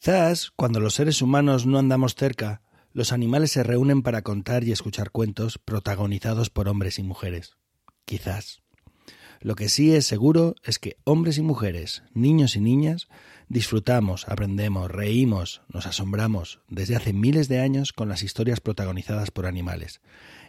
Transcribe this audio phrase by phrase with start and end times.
[0.00, 4.70] Quizás, cuando los seres humanos no andamos cerca, los animales se reúnen para contar y
[4.70, 7.56] escuchar cuentos protagonizados por hombres y mujeres.
[8.04, 8.62] Quizás.
[9.40, 13.08] Lo que sí es seguro es que hombres y mujeres, niños y niñas,
[13.48, 19.46] disfrutamos, aprendemos, reímos, nos asombramos desde hace miles de años con las historias protagonizadas por
[19.46, 20.00] animales.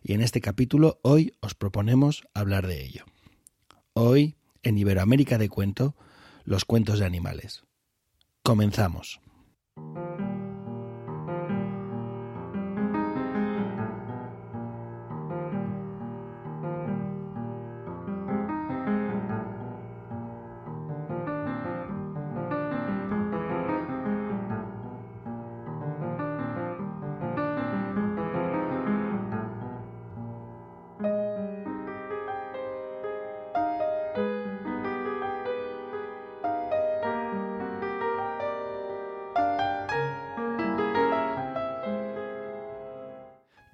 [0.03, 3.05] Y en este capítulo hoy os proponemos hablar de ello.
[3.93, 5.95] Hoy, en Iberoamérica de Cuento,
[6.45, 7.63] los cuentos de animales.
[8.43, 9.19] Comenzamos.
[9.79, 10.38] Música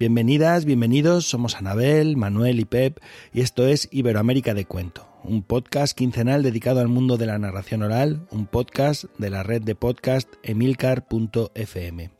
[0.06, 3.00] Bienvenidas, bienvenidos, somos Anabel, Manuel y Pep
[3.34, 7.82] y esto es Iberoamérica de Cuento, un podcast quincenal dedicado al mundo de la narración
[7.82, 12.10] oral, un podcast de la red de podcast emilcar.fm.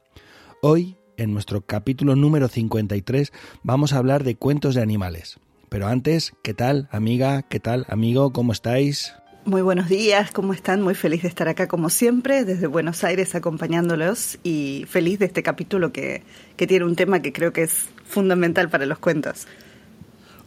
[0.62, 5.38] Hoy, en nuestro capítulo número 53, vamos a hablar de cuentos de animales.
[5.68, 7.42] Pero antes, ¿qué tal amiga?
[7.42, 8.32] ¿Qué tal amigo?
[8.32, 9.14] ¿Cómo estáis?
[9.46, 10.82] Muy buenos días, ¿cómo están?
[10.82, 15.44] Muy feliz de estar acá como siempre, desde Buenos Aires acompañándolos y feliz de este
[15.44, 16.24] capítulo que,
[16.56, 19.46] tiene un tema que creo que es fundamental para los cuentos.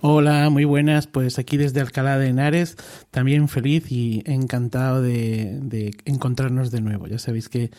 [0.02, 2.76] Hola, muy buenas, pues aquí desde Alcalá de Henares,
[3.10, 7.08] también feliz y encantado de, encontrarnos de nuevo.
[7.08, 7.72] Ya sabéis que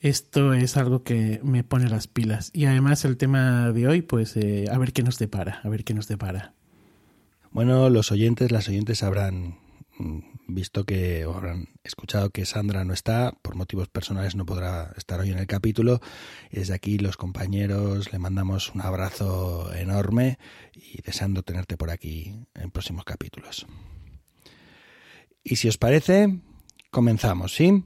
[0.00, 2.50] esto es algo que me pone las pilas.
[2.54, 5.84] Y además el tema de hoy, pues eh, a ver qué nos depara, a ver
[5.84, 6.54] qué nos depara.
[7.50, 9.60] Bueno, los oyentes, las oyentes sabrán
[9.98, 10.20] Mm,
[10.54, 15.30] visto que habrán escuchado que Sandra no está, por motivos personales no podrá estar hoy
[15.30, 16.00] en el capítulo.
[16.50, 20.38] Y desde aquí los compañeros le mandamos un abrazo enorme
[20.74, 23.66] y deseando tenerte por aquí en próximos capítulos.
[25.44, 26.40] Y si os parece,
[26.90, 27.84] comenzamos, ¿sí?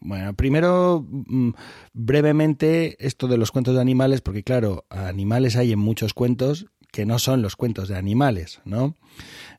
[0.00, 1.50] Bueno, primero, mm,
[1.92, 7.06] brevemente, esto de los cuentos de animales, porque claro, animales hay en muchos cuentos que
[7.06, 8.96] no son los cuentos de animales, ¿no?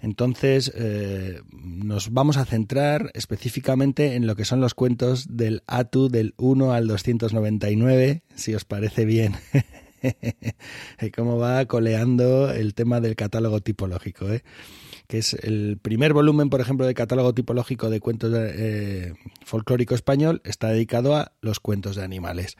[0.01, 6.09] Entonces, eh, nos vamos a centrar específicamente en lo que son los cuentos del ATU
[6.09, 9.35] del 1 al 299, si os parece bien.
[11.15, 14.43] cómo va coleando el tema del catálogo tipológico, ¿eh?
[15.07, 19.13] que es el primer volumen, por ejemplo, del catálogo tipológico de cuentos eh,
[19.43, 22.57] folclórico español, está dedicado a los cuentos de animales.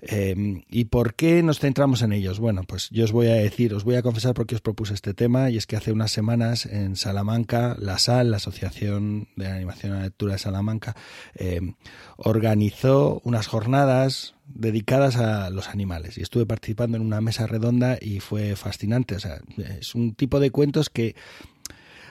[0.00, 2.38] Em, ¿Y por qué nos centramos en ellos?
[2.38, 4.94] Bueno, pues yo os voy a decir, os voy a confesar por qué os propuse
[4.94, 9.48] este tema, y es que hace unas semanas en Salamanca, la SAL, la Asociación de
[9.48, 10.94] Animación y la Lectura de Salamanca,
[11.34, 11.74] em,
[12.16, 18.20] organizó unas jornadas dedicadas a los animales y estuve participando en una mesa redonda y
[18.20, 19.16] fue fascinante.
[19.16, 19.40] O sea,
[19.78, 21.14] es un tipo de cuentos que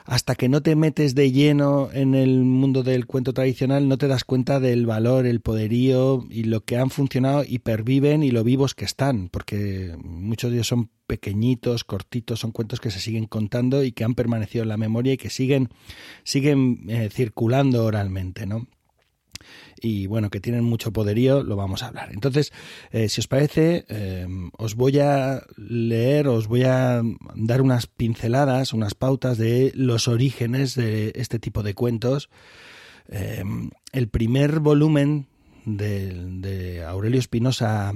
[0.07, 4.07] hasta que no te metes de lleno en el mundo del cuento tradicional, no te
[4.07, 8.45] das cuenta del valor, el poderío y lo que han funcionado y perviven y lo
[8.45, 13.25] vivos que están, porque muchos de ellos son pequeñitos, cortitos, son cuentos que se siguen
[13.25, 15.69] contando y que han permanecido en la memoria y que siguen,
[16.23, 18.65] siguen eh, circulando oralmente, ¿no?
[19.81, 22.09] Y bueno, que tienen mucho poderío, lo vamos a hablar.
[22.11, 22.51] Entonces,
[22.91, 24.27] eh, si os parece, eh,
[24.57, 27.01] os voy a leer, os voy a
[27.35, 32.29] dar unas pinceladas, unas pautas de los orígenes de este tipo de cuentos.
[33.09, 33.43] Eh,
[33.91, 35.27] el primer volumen
[35.65, 37.93] de, Aurelio Espinosa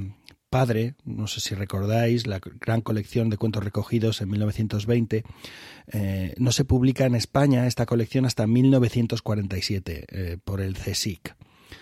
[0.50, 5.24] padre, no sé si recordáis, la gran colección de cuentos recogidos en 1920,
[6.38, 11.38] no se publica en España esta colección hasta 1947 por el CSIC.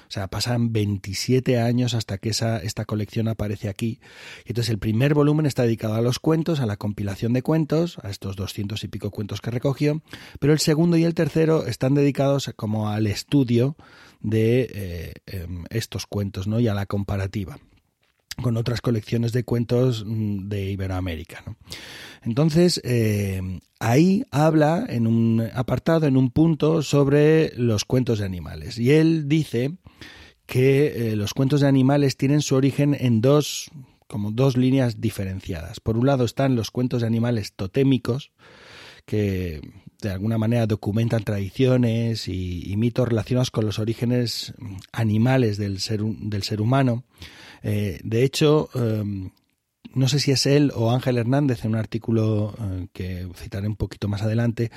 [0.07, 4.00] O sea, pasan 27 años hasta que esa, esta colección aparece aquí.
[4.45, 7.97] Y entonces el primer volumen está dedicado a los cuentos, a la compilación de cuentos,
[8.03, 10.01] a estos 200 y pico cuentos que recogió,
[10.39, 13.75] pero el segundo y el tercero están dedicados como al estudio
[14.22, 16.59] de eh, em, estos cuentos ¿no?
[16.59, 17.57] y a la comparativa
[18.41, 21.44] con otras colecciones de cuentos mm, de Iberoamérica.
[22.24, 28.77] Entonces, eh, ahí habla en un apartado, en un punto, sobre los cuentos de animales.
[28.77, 29.77] Y él dice
[30.45, 33.69] que eh, los cuentos de animales tienen su origen en dos,
[34.07, 35.80] como dos líneas diferenciadas.
[35.80, 38.31] Por un lado están los cuentos de animales totémicos,
[39.06, 39.62] que
[40.01, 44.53] de alguna manera documentan tradiciones y, mitos relacionados con los orígenes
[44.92, 47.03] animales del ser, del ser humano.
[47.63, 49.31] Eh, de hecho, em,
[49.94, 53.75] no sé si es él o Ángel Hernández en un artículo eh, que citaré un
[53.75, 54.71] poquito más adelante,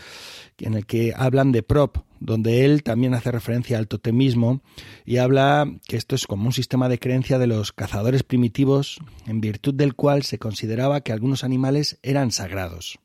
[0.59, 4.63] en el que hablan de prop, donde él también hace referencia al totemismo
[5.05, 9.41] y habla que esto es como un sistema de creencia de los cazadores primitivos en
[9.41, 12.99] virtud del cual se consideraba que algunos animales eran sagrados.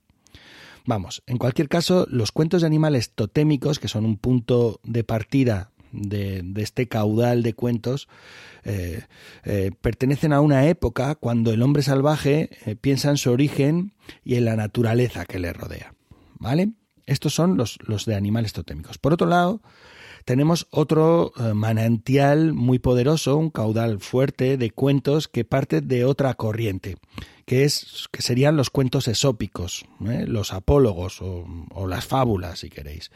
[0.85, 5.71] Vamos, en cualquier caso, los cuentos de animales totémicos, que son un punto de partida
[5.97, 8.07] de, este caudal de cuentos,
[8.63, 9.03] eh,
[9.43, 14.35] eh, pertenecen a una época cuando el hombre salvaje eh, piensa en su origen y
[14.35, 15.93] en la naturaleza que le rodea.
[16.39, 16.69] ¿Vale?
[17.05, 18.97] Estos son los, los de animales totémicos.
[18.97, 19.61] Por otro lado,
[20.25, 26.97] tenemos otro manantial muy poderoso, un caudal fuerte de cuentos que parte de otra corriente,
[27.45, 33.09] que, es, que serían los cuentos esópicos, los apólogos o, las fábulas, si queréis.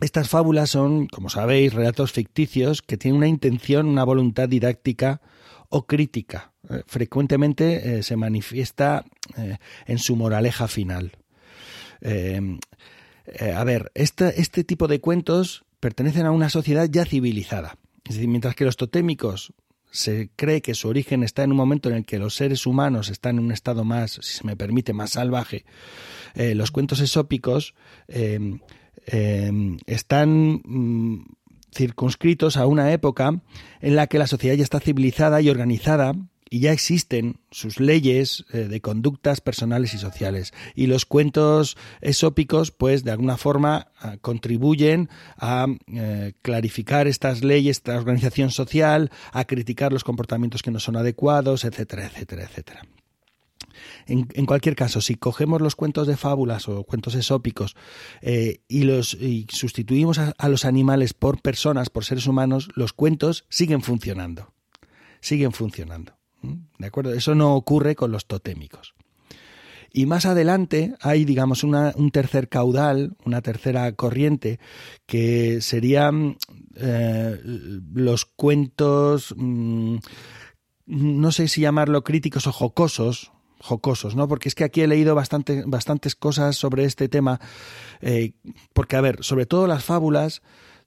[0.00, 5.20] Estas fábulas son, como sabéis, relatos ficticios que tienen una intención, una voluntad didáctica
[5.68, 6.52] o crítica.
[6.68, 6.82] ¿eh?
[6.86, 9.04] frecuentemente eh, se manifiesta
[9.86, 11.12] en su moraleja final.
[12.02, 17.76] a ver, este, tipo de cuentos pertenecen a una sociedad ya civilizada.
[18.04, 19.54] Es decir, mientras que los totémicos
[19.90, 23.08] se cree que su origen está en un momento en el que los seres humanos
[23.08, 25.64] están en un estado más, si se me permite, más salvaje.
[26.34, 27.74] Eh, los cuentos esópicos
[29.06, 29.50] eh,
[29.86, 31.24] están mm,
[31.74, 33.40] circunscritos a una época
[33.80, 36.14] en la que la sociedad ya está civilizada y organizada
[36.54, 40.52] y ya existen sus leyes eh, de conductas personales y sociales.
[40.76, 47.78] Y los cuentos esópicos, pues de alguna forma ah, contribuyen a eh, clarificar estas leyes,
[47.78, 52.82] esta organización social, a criticar los comportamientos que no son adecuados, etcétera, etcétera, etcétera.
[54.06, 57.76] En, cualquier caso, si cogemos los cuentos de fábulas o cuentos esópicos
[58.20, 59.16] eh, y los
[59.48, 64.52] sustituimos a los animales por personas, por seres humanos, los cuentos siguen funcionando.
[65.20, 66.14] Siguen funcionando.
[66.78, 67.12] ¿De acuerdo?
[67.12, 68.94] Eso no ocurre con los totémicos.
[69.96, 74.58] Y más adelante hay, digamos, un tercer caudal, una tercera corriente,
[75.06, 76.36] que serían
[76.74, 79.98] eh, los cuentos, mm,
[80.86, 83.30] no sé si llamarlo críticos o jocosos,
[83.64, 84.28] jocosos, ¿no?
[84.28, 87.40] Porque es que aquí he leído bastante, bastantes cosas sobre este tema,
[88.02, 88.32] eh,
[88.74, 90.42] porque, a ver, sobre todo las fábulas,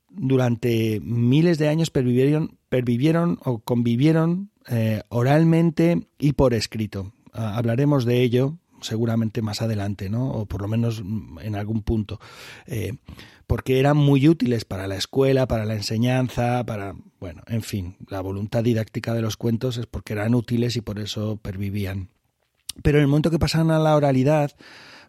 [0.10, 7.14] durante miles de años pervivieron, pervivieron o convivieron eh, oralmente y por escrito.
[7.34, 10.30] Ah, hablaremos de ello seguramente más adelante, ¿no?
[10.30, 12.20] O por lo menos mm, en algún punto.
[12.68, 12.94] Eh,
[13.48, 18.22] porque eran muy útiles para la escuela, para la enseñanza, para, bueno, en fin, la
[18.22, 22.10] voluntad didáctica de los cuentos es porque eran útiles y por eso pervivían.
[22.84, 24.52] Pero en el momento que pasaron a la oralidad,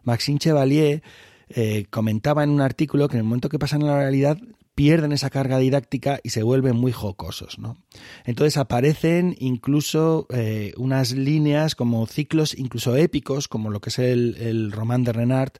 [0.03, 1.03] Maxime Chevalier
[1.49, 4.37] eh, comentaba en un artículo que en el momento que pasan a la oralidad
[4.79, 7.59] pierden esa carga didáctica y se vuelven muy jocosos.
[7.59, 7.75] ¿no?
[8.23, 14.37] Entonces aparecen incluso eh, unas líneas como ciclos incluso épicos, como lo que es el,
[14.39, 15.51] el román de Renard,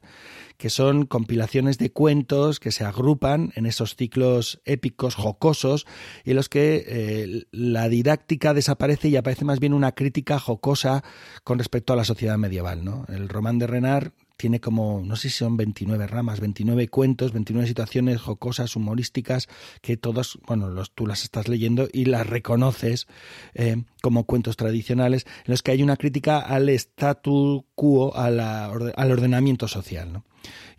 [0.56, 5.86] que son compilaciones de cuentos que se agrupan en esos ciclos épicos, jocosos,
[6.24, 11.04] y en los que eh, la didáctica desaparece y aparece más bien una crítica jocosa
[11.44, 12.86] con respecto a la sociedad medieval.
[12.86, 13.04] ¿no?
[13.08, 17.68] El román de Renard tiene como, no sé si son 29 ramas, 29 cuentos, 29
[17.68, 19.48] situaciones jocosas, humorísticas,
[19.82, 23.06] que todos, bueno, los, tú las estás leyendo y las reconoces
[23.52, 29.68] eh, como cuentos tradicionales, en los que hay una crítica al statu quo, al ordenamiento
[29.68, 30.22] social.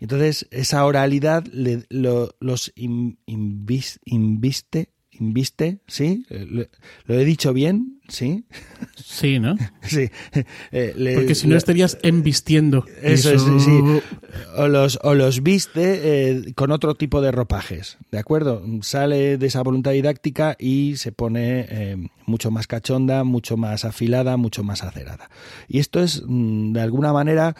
[0.00, 4.88] Entonces, esa oralidad los inviste,
[5.22, 6.26] inviste, ¿sí?
[6.28, 8.00] ¿Lo he dicho bien?
[8.08, 8.44] ¿Sí?
[8.96, 9.56] Sí, ¿no?
[9.82, 10.10] sí.
[10.72, 12.84] Eh, Porque si no estarías embistiendo.
[13.00, 13.80] Eso, Es, sí.
[14.56, 18.62] O los, o los viste eh, con otro tipo de ropajes, ¿de acuerdo?
[18.82, 24.36] Sale de esa voluntad didáctica y se pone eh, mucho más cachonda, mucho más afilada,
[24.36, 25.30] mucho más acerada.
[25.68, 27.56] Y esto es, mm, de alguna manera,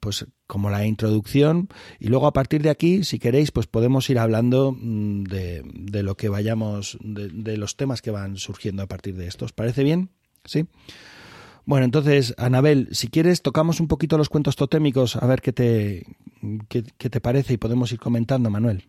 [0.00, 4.18] pues como la introducción y luego a partir de aquí, si queréis, pues podemos ir
[4.18, 8.86] hablando mm, de, de lo que vayamos, de, de los temas que van surgiendo a
[8.86, 9.44] partir de esto.
[9.44, 10.10] ¿Os parece bien?
[10.44, 10.66] ¿Sí?
[11.64, 16.06] Bueno, entonces, Anabel, si quieres, tocamos un poquito los cuentos totémicos, a ver qué te,
[16.68, 18.84] qué te parece y podemos ir comentando, Manuel.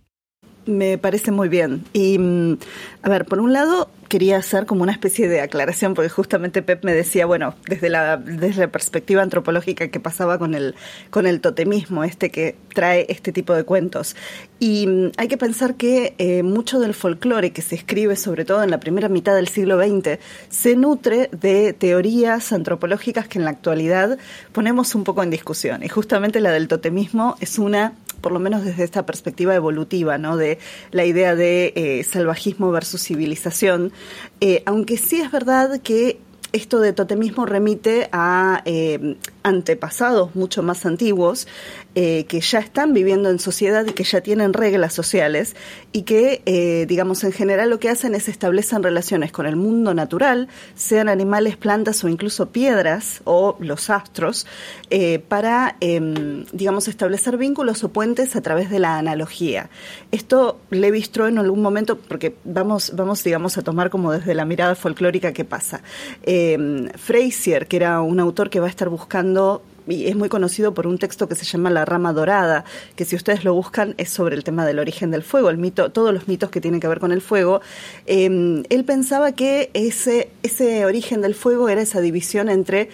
[0.68, 1.86] Me parece muy bien.
[1.94, 2.58] Y, mm,
[3.02, 6.84] a ver, por un lado, quería hacer como una especie de aclaración, porque justamente Pep
[6.84, 10.76] me decía, bueno, desde la, desde la perspectiva antropológica que pasaba con el,
[11.10, 14.16] con el totemismo, este que trae este tipo de cuentos.
[14.60, 18.64] Y mm, hay que pensar que eh, mucho del folclore que se escribe, sobre todo
[18.64, 23.52] en la primera mitad del siglo XX, se nutre de teorías antropológicas que en la
[23.52, 24.18] actualidad
[24.52, 25.84] ponemos un poco en discusión.
[25.84, 30.38] Y justamente la del totemismo es una por lo menos desde esta perspectiva evolutiva, ¿no?
[30.38, 30.58] De
[30.92, 33.92] la idea de eh, salvajismo versus civilización.
[34.42, 36.20] Eh, aunque sí es verdad que
[36.54, 41.48] esto de totemismo remite a eh, antepasados mucho más antiguos
[41.96, 45.56] eh, que ya están viviendo en sociedad y que ya tienen reglas sociales
[45.92, 49.94] y que, eh, digamos, en general lo que hacen es establecen relaciones con el mundo
[49.94, 54.46] natural, sean animales, plantas o incluso piedras o los astros,
[55.28, 59.70] para, em, digamos, establecer vínculos o puentes a través de la analogía.
[60.12, 64.46] Esto le visto en algún momento, porque vamos, vamos, digamos, a tomar como desde la
[64.46, 65.82] mirada folclórica qué pasa.
[66.96, 70.86] Frazier, que era un autor que va a estar buscando y es muy conocido por
[70.86, 72.66] un texto que se llama La rama dorada,
[72.96, 75.92] que si ustedes lo buscan es sobre el tema del origen del fuego, el mito,
[75.92, 77.62] todos los mitos que tienen que ver con el fuego.
[78.06, 82.90] Eh, él pensaba que ese origen del fuego era esa división entre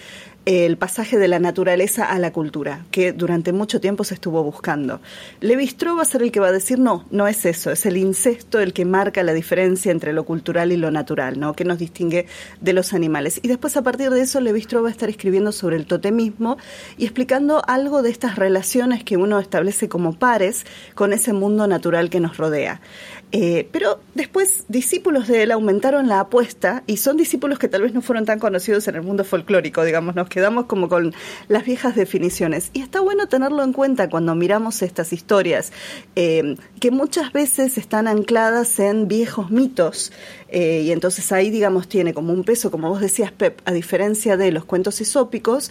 [0.46, 5.00] el pasaje de la naturaleza a la cultura, que durante mucho tiempo se estuvo buscando.
[5.40, 7.96] Levi va a ser el que va a decir, no, no es eso, es el
[7.96, 11.54] incesto el que marca la diferencia entre lo cultural y lo natural, ¿no?
[11.54, 12.26] que nos distingue
[12.60, 13.40] de los animales.
[13.42, 16.58] Y después a partir de eso Levi Strauss va a estar escribiendo sobre el totemismo
[16.98, 22.10] y explicando algo de estas relaciones que uno establece como pares con ese mundo natural
[22.10, 22.80] que nos rodea.
[23.36, 27.92] Eh, pero después discípulos de él aumentaron la apuesta y son discípulos que tal vez
[27.92, 31.12] no fueron tan conocidos en el mundo folclórico, digamos, nos quedamos como con
[31.48, 32.70] las viejas definiciones.
[32.74, 35.72] Y está bueno tenerlo en cuenta cuando miramos estas historias,
[36.14, 40.12] eh, que muchas veces están ancladas en viejos mitos
[40.54, 44.36] eh, y entonces ahí, digamos, tiene como un peso, como vos decías, Pep, a diferencia
[44.36, 45.70] de los cuentos esópicos,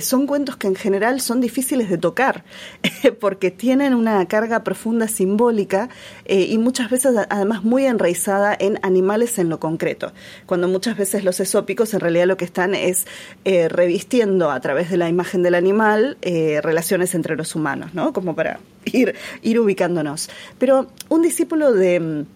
[0.00, 2.44] son cuentos que en general son difíciles de tocar
[3.20, 5.88] porque tienen una carga profunda simbólica
[6.26, 10.12] y muchas veces además muy enraizada en animales en lo concreto,
[10.46, 13.06] cuando muchas veces los esópicos en realidad lo que están es
[13.44, 18.12] eh, revistiendo a través de la imagen del animal eh, relaciones entre los humanos, ¿no?
[18.12, 20.30] Como para ir, ir ubicándonos.
[20.58, 22.26] Pero un discípulo de mm,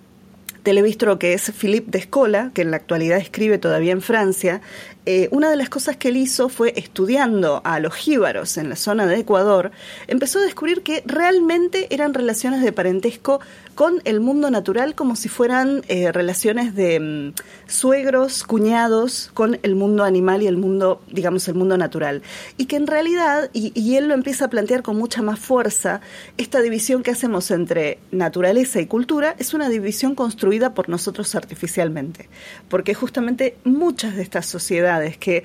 [0.70, 4.60] Televistro que es Philippe Descola, que en la actualidad escribe todavía en Francia,
[5.06, 8.76] eh, una de las cosas que él hizo fue estudiando a los jíbaros en la
[8.76, 9.70] zona de Ecuador,
[10.08, 13.40] empezó a descubrir que realmente eran relaciones de parentesco
[13.74, 17.32] con el mundo natural como si fueran eh, relaciones de mm,
[17.66, 22.20] suegros, cuñados con el mundo animal y el mundo, digamos, el mundo natural.
[22.58, 26.02] Y que en realidad, y, y él lo empieza a plantear con mucha más fuerza,
[26.36, 32.28] esta división que hacemos entre naturaleza y cultura es una división construida por nosotros artificialmente.
[32.68, 35.44] Porque justamente muchas de estas sociedades que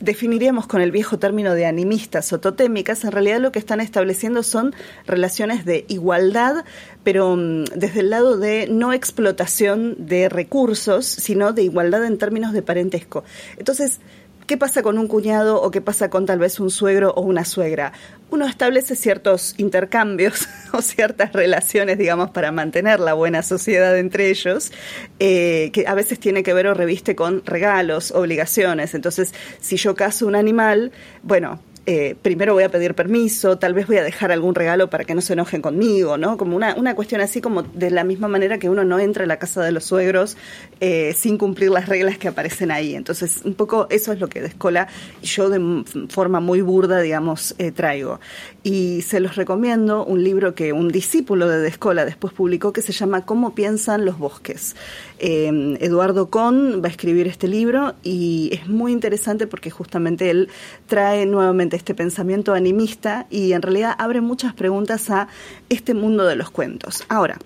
[0.00, 4.42] definiríamos con el viejo término de animistas o totémicas, en realidad lo que están estableciendo
[4.42, 4.74] son
[5.06, 6.64] relaciones de igualdad,
[7.02, 12.52] pero mm, desde el lado de no explotación de recursos, sino de igualdad en términos
[12.52, 13.24] de parentesco.
[13.56, 14.00] Entonces,
[14.46, 17.44] ¿Qué pasa con un cuñado o qué pasa con tal vez un suegro o una
[17.44, 17.92] suegra?
[18.30, 24.70] Uno establece ciertos intercambios o ciertas relaciones, digamos, para mantener la buena sociedad entre ellos,
[25.18, 28.94] eh, que a veces tiene que ver o reviste con regalos, obligaciones.
[28.94, 30.92] Entonces, si yo caso un animal,
[31.24, 35.04] bueno, eh, primero voy a pedir permiso, tal vez voy a dejar algún regalo para
[35.04, 36.36] que no se enojen conmigo, ¿no?
[36.36, 39.26] Como una, una cuestión así como de la misma manera que uno no entra a
[39.28, 40.36] la casa de los suegros
[40.80, 42.96] eh, sin cumplir las reglas que aparecen ahí.
[42.96, 44.88] Entonces, un poco eso es lo que Descola
[45.22, 48.18] yo de forma muy burda, digamos, eh, traigo.
[48.64, 52.92] Y se los recomiendo un libro que un discípulo de Descola después publicó que se
[52.92, 54.74] llama Cómo piensan los bosques.
[55.18, 60.48] Eduardo Con va a escribir este libro y es muy interesante porque justamente él
[60.88, 65.28] trae nuevamente este pensamiento animista y en realidad abre muchas preguntas a
[65.68, 67.04] este mundo de los cuentos.
[67.08, 67.38] Ahora,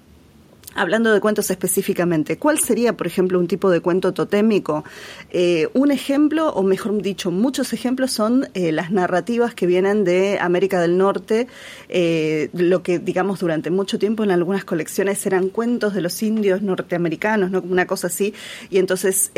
[0.77, 4.85] Hablando de cuentos específicamente, ¿cuál sería, por ejemplo, un tipo de cuento totémico?
[5.31, 10.39] Eh, un ejemplo, o mejor dicho, muchos ejemplos son eh, las narrativas que vienen de
[10.41, 11.49] América del Norte,
[11.89, 16.63] eh, lo que, digamos, durante mucho tiempo en algunas colecciones eran cuentos de los indios
[16.63, 17.63] norteamericanos, ¿no?
[17.63, 18.33] una cosa así.
[18.71, 19.33] Y entonces,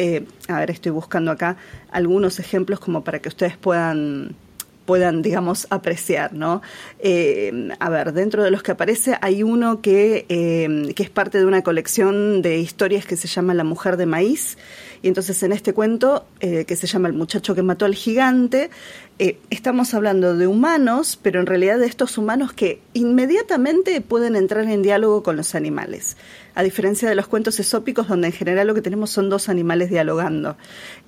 [0.48, 1.56] a ver, estoy buscando acá
[1.90, 4.36] algunos ejemplos como para que ustedes puedan
[4.84, 6.62] puedan, digamos, apreciar, ¿no?
[6.98, 11.38] Eh, a ver, dentro de los que aparece hay uno que, eh, que es parte
[11.38, 14.58] de una colección de historias que se llama La mujer de maíz,
[15.02, 18.70] y entonces en este cuento, eh, que se llama El muchacho que mató al gigante,
[19.50, 24.82] estamos hablando de humanos, pero en realidad de estos humanos que inmediatamente pueden entrar en
[24.82, 26.16] diálogo con los animales
[26.54, 29.90] a diferencia de los cuentos esópicos donde en general lo que tenemos son dos animales
[29.90, 30.56] dialogando.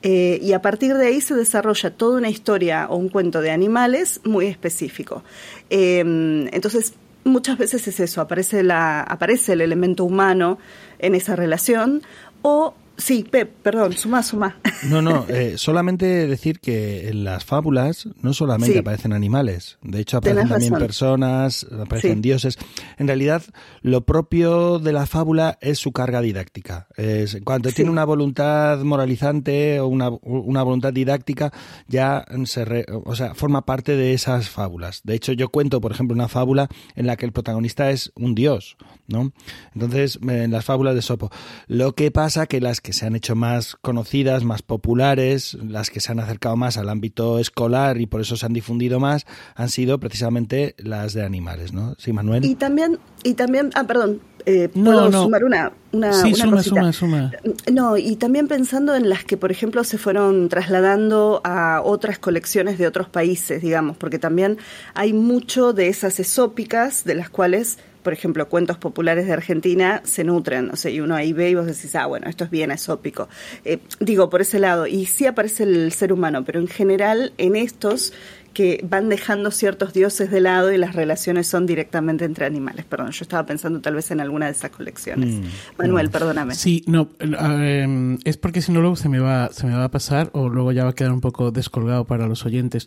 [0.02, 3.50] Eh, y a partir de ahí se desarrolla toda una historia o un cuento de
[3.50, 5.22] animales muy específico.
[5.70, 10.58] Entonces, muchas veces es eso, aparece, la, aparece el elemento humano
[10.98, 12.02] en esa relación
[12.42, 14.56] o Sí, Pep, perdón, suma, suma.
[14.84, 20.18] No, no, eh, solamente decir que en las fábulas no solamente aparecen animales, de hecho
[20.18, 22.56] aparecen también personas, aparecen dioses.
[22.98, 23.42] En realidad,
[23.82, 26.86] lo propio de la fábula es su carga didáctica.
[26.96, 31.52] Es, cuando tiene una voluntad moralizante o una, una voluntad didáctica,
[31.88, 35.00] ya se o sea, forma parte de esas fábulas.
[35.04, 38.34] De hecho, yo cuento, por ejemplo, una fábula en la que el protagonista es un
[38.34, 39.32] dios, ¿no?
[39.75, 41.30] Entonces, en las fábulas de Sopo.
[41.66, 46.00] Lo que pasa que las que se han hecho más conocidas, más populares, las que
[46.00, 49.68] se han acercado más al ámbito escolar y por eso se han difundido más, han
[49.68, 51.94] sido precisamente las de animales, ¿no?
[51.99, 52.44] Sí, Manuel.
[52.44, 57.32] Y también, y también, ah, perdón, eh, puedo sumar una, una, sí, suma, Suma, suma.
[57.73, 62.76] No, y también pensando en las que, por ejemplo, se fueron trasladando a otras colecciones
[62.76, 64.58] de otros países, digamos, porque también
[64.94, 70.23] hay mucho de esas esópicas de las cuales por ejemplo, cuentos populares de Argentina se
[70.25, 72.70] nutren, o sea, y uno ahí ve y vos decís, ah, bueno, esto es bien
[72.70, 73.28] esópico.
[73.64, 77.56] Eh, digo, por ese lado, y sí aparece el ser humano, pero en general en
[77.56, 78.12] estos
[78.54, 82.87] que van dejando ciertos dioses de lado y las relaciones son directamente entre animales.
[82.87, 85.34] Perdón, yo estaba pensando tal vez en alguna de esas colecciones.
[85.34, 85.42] Mm,
[85.76, 86.54] Manuel, perdóname.
[86.54, 89.90] Sí, no, em, es porque si no luego se me va se me va a
[89.90, 92.87] pasar o luego ya va a quedar un poco descolgado para los oyentes.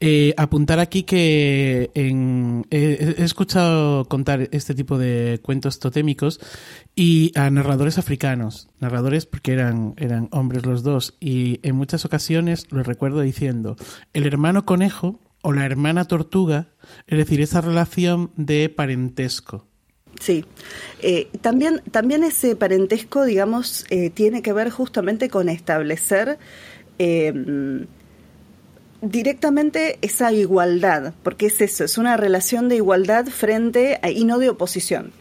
[0.00, 6.40] Eh, apuntar aquí que en, he escuchado contar este tipo de cuentos totémicos
[6.94, 12.66] y a narradores africanos, narradores porque eran, eran hombres los dos, y en muchas ocasiones
[12.70, 13.76] lo recuerdo diciendo,
[14.12, 15.01] el hermano conejo
[15.42, 16.68] o la hermana tortuga,
[17.06, 19.66] es decir, esa relación de parentesco.
[20.20, 20.44] Sí,
[21.00, 26.38] eh, también, también ese parentesco, digamos, eh, tiene que ver justamente con establecer
[26.98, 27.86] em,
[29.00, 34.38] directamente esa igualdad, porque es eso, es una relación de igualdad frente a, y no
[34.38, 35.12] de oposición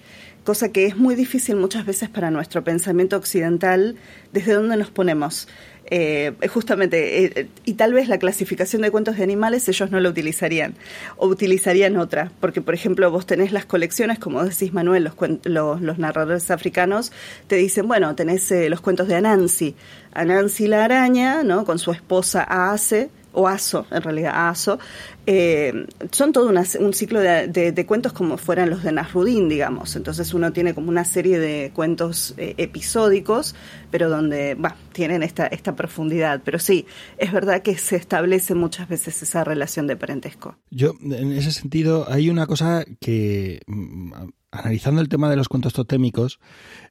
[0.44, 3.96] cosa que es muy difícil muchas veces para nuestro pensamiento occidental,
[4.34, 5.48] desde dónde nos ponemos.
[5.94, 10.08] Eh, justamente, eh, y tal vez la clasificación de cuentos de animales ellos no lo
[10.08, 10.74] utilizarían,
[11.18, 15.82] o utilizarían otra, porque por ejemplo vos tenés las colecciones, como decís Manuel, los, los,
[15.82, 17.12] los narradores africanos
[17.48, 19.76] te dicen, bueno, tenés eh, los cuentos de Anansi,
[20.14, 21.66] Anansi la araña, ¿no?
[21.66, 24.80] con su esposa Aase, o Aso, en realidad Aso,
[25.26, 29.96] eh, son todo un ciclo de, cuentos como fueran los de Nasrudin, digamos.
[29.96, 33.56] Entonces uno tiene como una serie de cuentos eh, episódicos,
[33.92, 34.58] pero donde
[34.94, 36.42] tienen esta, esta profundidad.
[36.44, 36.86] Pero sí,
[37.18, 40.58] es verdad que se establece muchas veces esa relación de parentesco.
[40.70, 44.14] Yo, en ese sentido, hay una cosa que, mm,
[44.52, 46.40] analizando el tema de los cuentos totémicos,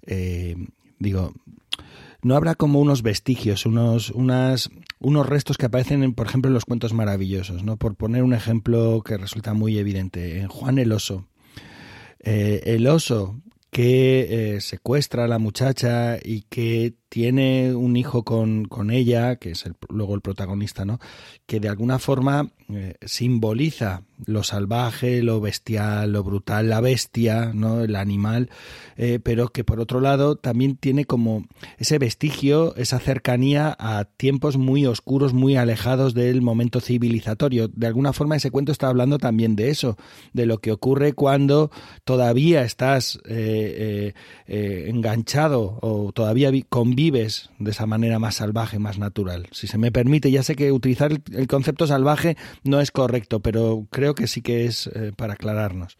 [0.06, 0.56] eh,
[0.98, 1.32] digo,
[2.22, 6.54] no habrá como unos vestigios, unos, unas, unos restos que aparecen, en, por ejemplo, en
[6.54, 7.76] los cuentos maravillosos, ¿no?
[7.76, 11.26] Por poner un ejemplo que resulta muy evidente, en Juan el oso.
[12.20, 18.64] Eh, el oso que eh, secuestra a la muchacha y que tiene un hijo con,
[18.66, 21.00] con ella, que es luego el protagonista, ¿no?
[21.44, 27.80] Que de alguna forma eh, simboliza lo salvaje, lo bestial, lo brutal, la bestia, ¿no?
[27.80, 28.48] El animal,
[28.96, 31.46] eh, pero que por otro lado también tiene como
[31.78, 37.66] ese vestigio, esa cercanía a tiempos muy oscuros, muy alejados del momento civilizatorio.
[37.66, 39.96] De alguna forma ese cuento está hablando también de eso,
[40.32, 41.72] de lo que ocurre cuando
[42.04, 44.12] todavía estás eh,
[44.46, 49.48] enganchado o todavía convives vives de esa manera más salvaje, más natural.
[49.52, 53.86] Si se me permite, ya sé que utilizar el, concepto salvaje no es correcto, pero
[53.90, 55.96] creo que sí que es eh, para aclararnos.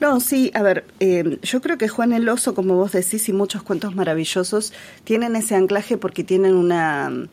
[0.00, 3.32] No, sí, a ver, eh, yo creo que Juan el Oso, como vos decís, y
[3.32, 4.72] muchos cuentos maravillosos,
[5.04, 7.28] tienen ese anclaje porque tienen una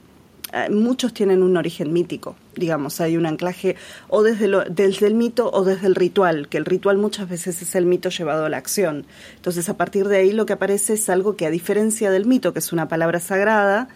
[0.70, 3.76] muchos tienen un origen mítico, digamos, hay un anclaje
[4.08, 7.62] o desde, lo, desde el mito o desde el ritual, que el ritual muchas veces
[7.62, 9.06] es el mito llevado a la acción.
[9.36, 12.54] Entonces, a partir de ahí lo que aparece es algo que a diferencia del mito,
[12.54, 13.90] que es una palabra sagrada,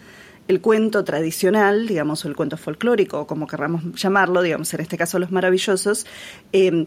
[0.46, 4.98] el cuento tradicional, digamos, o el cuento folclórico, o como querramos llamarlo, digamos, en este
[4.98, 6.06] caso los maravillosos,
[6.52, 6.86] eh,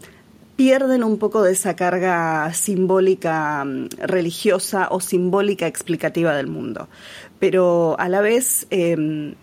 [0.58, 6.88] pierden un poco de esa carga simbólica mm, religiosa o simbólica explicativa del mundo.
[7.38, 9.34] Pero a la vez eh,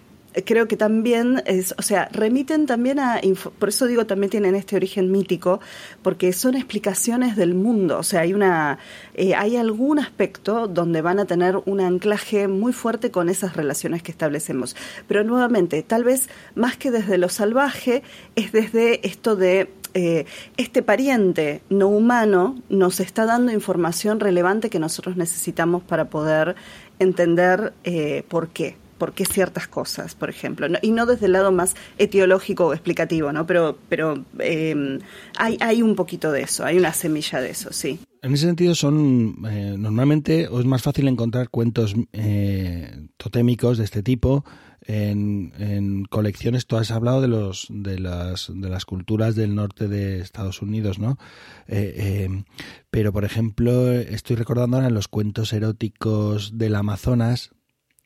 [0.43, 3.21] creo que también es, o sea, remiten también a,
[3.59, 5.59] por eso digo también tienen este origen mítico,
[6.01, 8.79] porque son explicaciones del mundo, o sea, hay una,
[9.13, 14.03] eh, hay algún aspecto donde van a tener un anclaje muy fuerte con esas relaciones
[14.03, 14.75] que establecemos.
[15.07, 18.03] Pero nuevamente, tal vez más que desde lo salvaje,
[18.35, 20.25] es desde esto de eh,
[20.57, 26.55] este pariente no humano nos está dando información relevante que nosotros necesitamos para poder
[26.99, 28.75] entender eh, por qué.
[28.97, 33.31] Por qué ciertas cosas, por ejemplo, y no desde el lado más etiológico o explicativo,
[33.31, 33.45] ¿no?
[33.45, 34.99] Pero, pero em,
[35.37, 37.99] hay, hay un poquito de eso, hay una semilla de eso, sí.
[38.25, 43.83] En ese sentido son eh, normalmente o es más fácil encontrar cuentos eh, totémicos de
[43.83, 44.43] este tipo
[44.81, 46.65] en, colecciones.
[46.65, 50.97] Tú has hablado de los de las de las culturas del norte de Estados Unidos,
[50.97, 51.19] ¿no?
[51.67, 52.43] Eh,
[52.89, 57.51] pero por ejemplo estoy recordando ahora los cuentos eróticos del Amazonas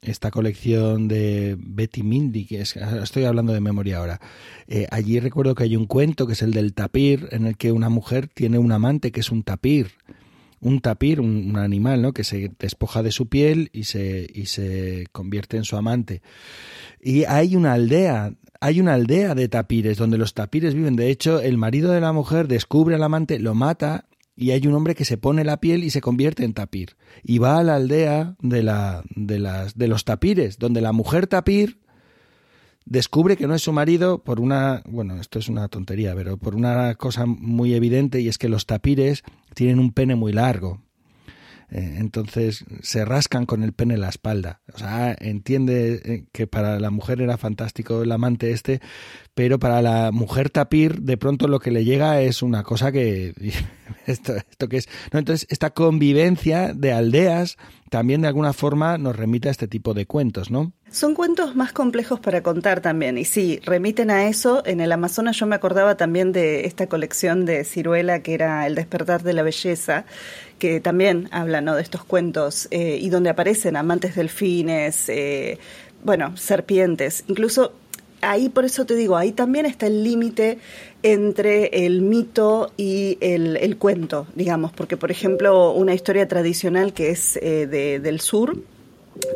[0.01, 4.21] esta colección de Betty Mindy, que es, estoy hablando de memoria ahora.
[4.67, 7.71] Eh, allí recuerdo que hay un cuento que es el del tapir, en el que
[7.71, 9.91] una mujer tiene un amante que es un tapir.
[10.61, 12.11] Un tapir, un, animal, ¿no?
[12.11, 16.21] Que se despoja de su piel y se, y se convierte en su amante.
[17.01, 20.97] Y hay una aldea, hay una aldea de tapires donde los tapires viven.
[20.97, 24.08] De hecho, el marido de la mujer descubre al amante, lo mata
[24.39, 26.95] y hay un hombre que se pone la piel y se convierte en tapir.
[27.23, 31.27] Y va a la aldea de, la, de, las, de los tapires, donde la mujer
[31.27, 31.81] tapir
[32.85, 36.55] descubre que no es su marido por una, bueno, esto es una tontería, pero por
[36.55, 39.23] una cosa muy evidente y es que los tapires
[39.55, 40.81] tienen un pene muy largo.
[41.71, 44.61] Eh, entonces se rascan con el pene en la espalda.
[44.73, 48.81] O sea, entiende eh, que para la mujer era fantástico el amante este,
[49.35, 53.33] pero para la mujer tapir de pronto lo que le llega es una cosa que
[54.05, 57.57] esto, esto que es no entonces esta convivencia de aldeas
[57.89, 61.71] también de alguna forma nos remite a este tipo de cuentos no son cuentos más
[61.71, 64.63] complejos para contar también y sí remiten a eso.
[64.65, 68.73] En el Amazonas yo me acordaba también de esta colección de Ciruela que era el
[68.73, 70.05] despertar de la belleza
[70.59, 71.75] que también habla ¿no?
[71.75, 75.57] de estos cuentos eh, y donde aparecen amantes delfines eh,
[76.03, 77.73] bueno serpientes incluso
[78.21, 80.59] ahí por eso te digo, ahí también está el límite
[81.03, 87.37] entre el mito y el, cuento, digamos, porque por ejemplo una historia tradicional que es
[87.37, 88.57] eh, de, del sur,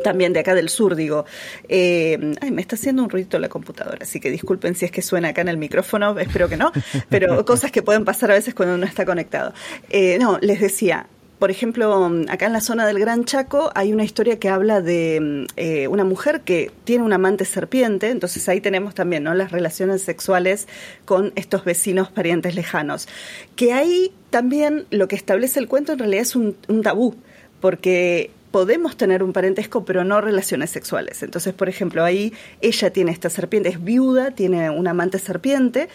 [0.02, 1.24] también de acá del sur, digo.
[1.68, 5.02] Eh, ay, me está haciendo un ruido la computadora, así que disculpen si es que
[5.02, 6.72] suena acá en el micrófono, espero que no,
[7.08, 9.52] pero cosas que pueden pasar a veces cuando uno está conectado.
[9.90, 11.06] Eh, no, les decía,
[11.38, 15.46] por ejemplo, acá en la zona del Gran Chaco hay una historia que habla de
[15.56, 19.34] eh, una mujer que tiene un amante serpiente, entonces ahí tenemos también ¿no?
[19.34, 20.68] las relaciones sexuales
[21.04, 23.08] con estos vecinos parientes lejanos.
[23.56, 27.16] Que ahí también lo que establece el cuento en realidad es un, un tabú,
[27.60, 31.24] porque podemos tener un parentesco, pero no relaciones sexuales.
[31.24, 35.88] Entonces, por ejemplo, ahí ella tiene esta serpiente, es viuda, tiene un amante serpiente,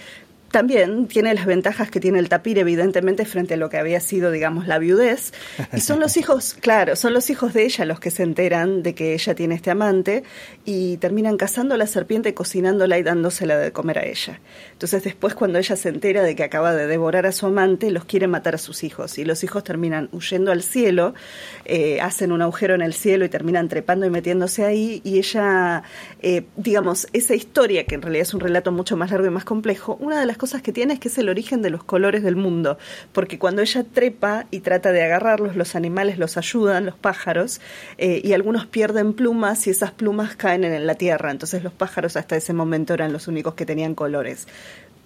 [0.52, 4.32] también tiene las ventajas que tiene el tapir, evidentemente, frente a lo que había sido,
[4.32, 5.34] digamos, la viudez.
[5.74, 8.96] Y son los hijos, claro, son los hijos de ella los que se enteran de
[8.96, 10.24] que ella tiene este amante
[10.66, 14.40] y terminan cazando a la serpiente, cocinándola y dándosela de comer a ella.
[14.72, 18.06] Entonces, después, cuando ella se entera de que acaba de devorar a su amante, los
[18.06, 19.18] quiere matar a sus hijos.
[19.18, 21.14] Y los hijos terminan huyendo al cielo,
[21.66, 25.02] eh, hacen un agujero en el cielo y terminan trepando y metiéndose ahí.
[25.04, 25.84] Y ella,
[26.22, 29.46] eh, digamos, esa historia, que en realidad es un relato mucho más largo y más
[29.46, 32.24] complejo, una de las cosas que tiene es que es el origen de los colores
[32.24, 32.80] del mundo,
[33.14, 37.62] porque cuando ella trepa y trata de agarrarlos, los animales los ayudan, los pájaros,
[38.00, 42.18] eh, y algunos pierden plumas y esas plumas caen en la tierra, entonces los pájaros
[42.18, 44.48] hasta ese momento eran los únicos que tenían colores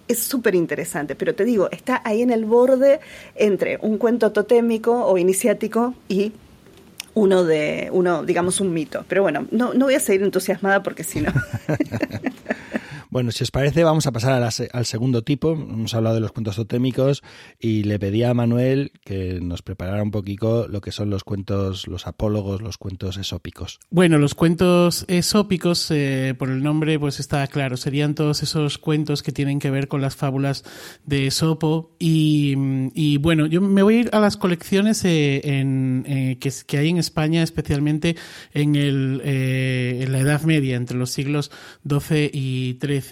[0.06, 3.00] es súper interesante, pero te digo, está ahí en el borde
[3.34, 6.32] entre un cuento totémico o iniciático y
[7.14, 9.04] uno de, uno, digamos, un mito.
[9.08, 11.32] Pero bueno, no, no voy a seguir entusiasmada porque si no.
[13.14, 15.52] Bueno, si os parece, vamos a pasar al segundo tipo.
[15.52, 17.22] Hemos hablado de los cuentos totémicos
[17.60, 21.86] y le pedí a Manuel que nos preparara un poquito lo que son los cuentos,
[21.86, 23.78] los apólogos, los cuentos esópicos.
[23.88, 29.22] Bueno, los cuentos esópicos, eh, por el nombre, pues está claro, serían todos esos cuentos
[29.22, 30.64] que tienen que ver con las fábulas
[31.06, 31.94] de Esopo.
[32.00, 36.98] Y, bueno, yo me voy a ir a las colecciones eh, eh, que, hay en
[36.98, 38.16] España, especialmente
[38.52, 41.52] en, el, en la Edad Media, entre los siglos
[41.88, 43.03] XII y XIII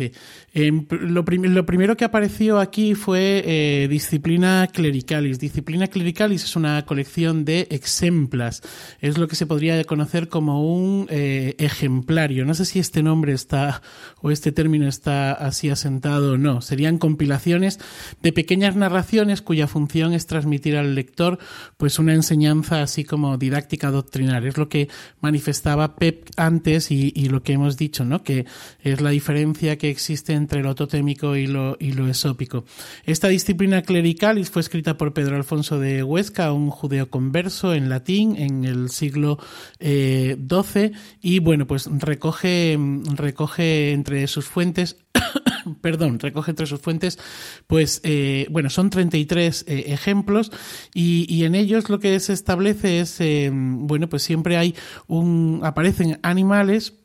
[0.55, 5.38] Em, lo, primero que apareció aquí fue eh, Disciplina Clericalis.
[5.38, 8.62] Disciplina Clericalis es una colección de exemplas.
[9.00, 12.44] Es lo que se podría conocer como un eh, ejemplario.
[12.44, 13.83] No sé si este nombre está
[14.20, 16.61] o este término está así asentado o no.
[16.61, 17.78] Serían compilaciones
[18.20, 21.38] de pequeñas narraciones cuya función es transmitir al lector
[21.76, 24.46] pues una enseñanza así como didáctica doctrinal.
[24.46, 24.88] Es lo que
[25.20, 28.22] manifestaba Pep antes y, lo que hemos dicho, ¿no?
[28.22, 28.46] Que
[28.83, 31.77] es la diferencia que existe entre lo totémico y lo,
[32.09, 32.64] esópico.
[33.05, 38.37] Esta disciplina clerical fue escrita por Pedro Alfonso de Huesca, un judeo converso en latín
[38.37, 39.38] en el siglo
[39.79, 42.79] XII eh, y bueno, pues recoge,
[43.16, 44.97] recoge entre sus fuentes
[45.81, 47.18] perdón, recoge entre sus fuentes,
[47.66, 50.51] pues, eh, bueno, son 33 eh, ejemplos
[50.95, 53.21] y, en ellos lo que se establece es,
[53.53, 54.75] bueno, pues siempre hay
[55.09, 57.02] un, aparecen animales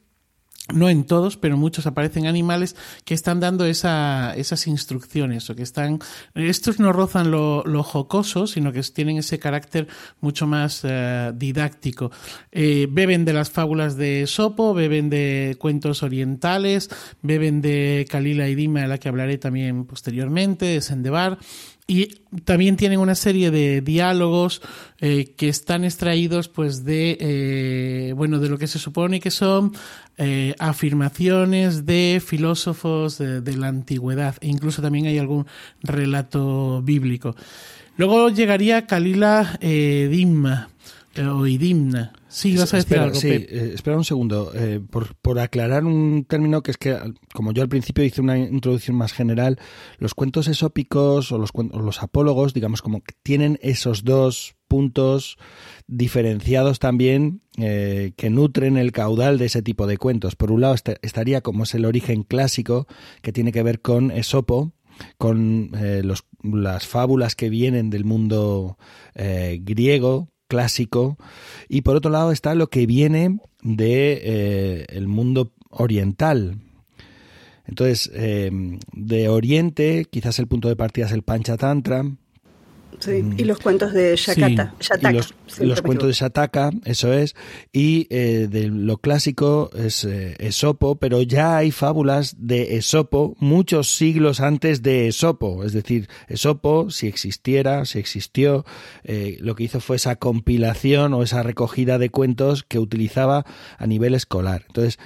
[0.74, 2.76] no en todos, pero muchos aparecen animales
[3.06, 6.00] que están dando esa, esas instrucciones o que están,
[6.36, 9.88] estos no rozan lo, lo jocoso, sino que tienen ese carácter
[10.22, 12.12] mucho más eh, didáctico.
[12.52, 16.90] Eh, beben de las fábulas de Sopo, beben de cuentos orientales,
[17.22, 21.38] beben de Kalila y Dima, de la que hablaré también posteriormente, de Sendebar,
[21.88, 24.62] y también tienen una serie de diálogos
[25.00, 29.71] eh, que están extraídos pues de eh, bueno de lo que se supone que son
[30.17, 34.36] eh, afirmaciones de filósofos de, la antigüedad.
[34.41, 35.45] E incluso también hay algún
[35.82, 37.36] relato bíblico.
[37.95, 40.69] Luego llegaría Kalila Dimma
[41.20, 43.16] o Idimna Sí, vas a decir espera, algo.
[43.16, 44.52] Sí, eh, espera un segundo.
[44.54, 46.98] Eh, por, por, aclarar un término que es que,
[47.34, 49.58] como yo al principio hice una introducción más general,
[49.98, 55.38] los cuentos esópicos o los, o los apólogos, digamos, como que tienen esos dos puntos
[55.88, 60.36] diferenciados también eh, que nutren el caudal de ese tipo de cuentos.
[60.36, 62.88] Por un lado est estaría como es el origen clásico,
[63.22, 64.74] que tiene que ver con Esopo,
[65.18, 68.78] con eh, los, las fábulas que vienen del mundo
[69.16, 71.18] eh, griego, clásico.
[71.68, 76.60] Y por otro lado está lo que viene de eh, el mundo oriental.
[77.66, 78.50] Entonces eh,
[78.94, 82.06] de oriente quizás el punto de partida es el panchatantra
[83.00, 84.88] Sí, y los cuentos de Shakata, sí.
[84.90, 85.28] Shataka.
[85.60, 87.36] Los cuentos de Shataka, eso es.
[87.72, 93.96] Y eh, de lo clásico es eh, Esopo, pero ya hay fábulas de Esopo muchos
[93.96, 95.64] siglos antes de Esopo.
[95.64, 98.66] Es decir, Esopo, si existiera, si existió,
[99.04, 103.46] eh, lo que hizo fue esa compilación o esa recogida de cuentos que utilizaba
[103.78, 104.64] a nivel escolar.
[104.68, 104.98] Entonces,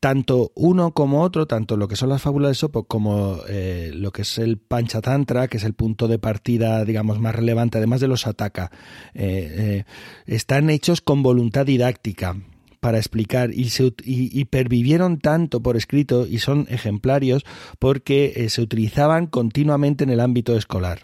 [0.00, 4.12] tanto uno como otro, tanto lo que son las fábulas de Sopo como eh, lo
[4.12, 8.08] que es el Panchatantra, que es el punto de partida, digamos, más relevante, además de
[8.08, 8.70] los Ataka,
[9.14, 9.84] eh, eh,
[10.26, 12.36] están hechos con voluntad didáctica
[12.80, 17.44] para explicar y, se, y, y, pervivieron tanto por escrito y son ejemplarios
[17.78, 21.00] porque se utilizaban continuamente en el ámbito escolar.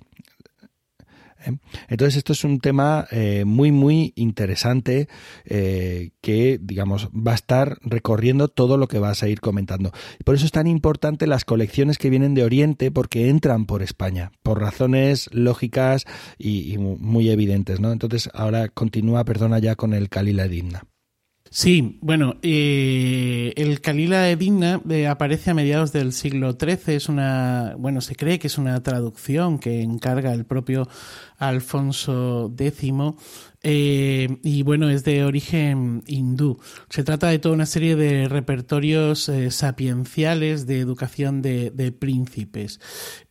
[1.88, 5.09] Entonces esto es un tema eh, muy muy interesante
[5.44, 9.92] eh, que digamos va a estar recorriendo todo lo que vas a ir comentando.
[10.24, 14.33] Por eso es tan importante las colecciones que vienen de Oriente porque entran por España
[14.42, 16.05] por razones lógicas
[16.38, 17.92] y, muy evidentes, ¿no?
[17.92, 20.85] Entonces ahora continúa, perdona ya con el Kalila Edimna.
[21.53, 26.94] Sí, bueno, eh, el Kalila Edimna eh, aparece a mediados del siglo XIII.
[26.94, 30.87] Es una, bueno, se cree que es una traducción que encarga el propio
[31.40, 32.92] Alfonso X.
[33.62, 36.59] Eh, y bueno, es de origen hindú.
[36.88, 42.81] Se trata de toda una serie de repertorios eh, sapienciales de educación de, de príncipes.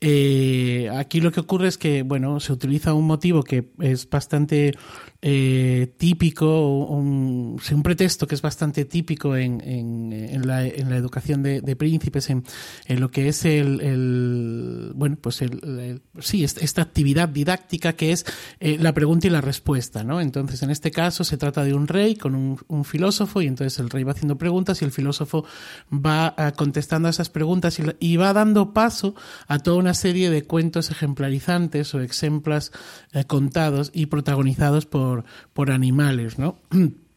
[0.01, 4.73] Eh, aquí lo que ocurre es que, bueno, se utiliza un motivo que es bastante
[5.21, 12.29] típico, un, un, pretexto que es bastante típico en, en, la, educación de, de príncipes,
[12.29, 12.43] en,
[12.87, 18.25] lo que es el, el bueno, pues el, sí, esta actividad didáctica que es
[18.61, 20.21] eh, la pregunta y la respuesta, ¿no?
[20.21, 23.89] Entonces, en este caso se trata de un rey con un, filósofo y entonces el
[23.89, 25.43] rey va haciendo preguntas y el filósofo
[25.91, 29.15] va uh, contestando a esas preguntas y, va dando paso
[29.47, 32.71] a toda una serie de cuentos ejemplarizantes o ejemplas
[33.11, 36.57] eh, contados y protagonizados por, por animales, ¿no?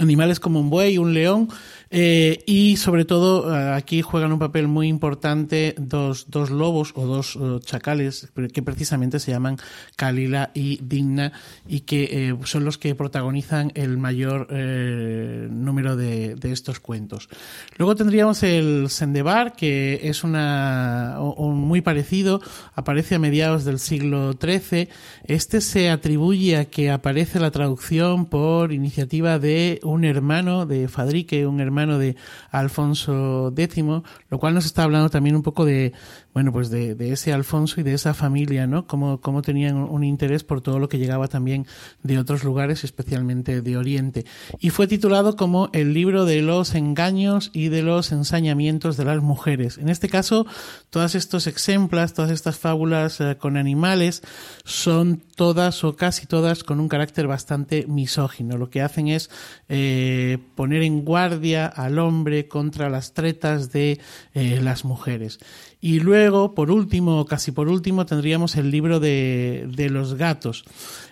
[0.00, 1.48] animales como un buey, un león,
[1.90, 7.36] eh, y sobre todo aquí juegan un papel muy importante dos, dos lobos o dos
[7.36, 9.58] uh, chacales que precisamente se llaman
[9.94, 11.32] Kalila y Digna
[11.68, 17.28] y que eh, son los que protagonizan el mayor eh, número de, de, estos cuentos.
[17.76, 22.40] Luego tendríamos el Sendebar, que es una, un muy parecido,
[22.74, 24.88] aparece a mediados del siglo XIII.
[25.24, 31.46] Este se atribuye a que aparece la traducción por iniciativa de un hermano de Fadrique,
[31.46, 32.16] un hermano de
[32.50, 33.84] Alfonso X,
[34.28, 35.92] lo cual nos está hablando también un poco de,
[36.36, 38.86] bueno, pues de, ese Alfonso y de esa familia, ¿no?
[38.86, 41.66] Cómo, cómo tenían un interés por todo lo que llegaba también
[42.02, 44.26] de otros lugares, especialmente de Oriente.
[44.58, 49.22] Y fue titulado como el libro de los engaños y de los ensañamientos de las
[49.22, 49.78] mujeres.
[49.78, 50.46] En este caso,
[50.90, 54.22] todas estos ejemplos, todas estas fábulas eh, con animales
[54.62, 58.58] son todas o casi todas con un carácter bastante misógino.
[58.58, 59.30] Lo que hacen es
[59.70, 64.00] eh, poner en guardia al hombre contra las tretas de
[64.34, 65.38] eh, las mujeres.
[65.86, 70.64] Y luego, por último, casi por último, tendríamos el libro de, de los gatos.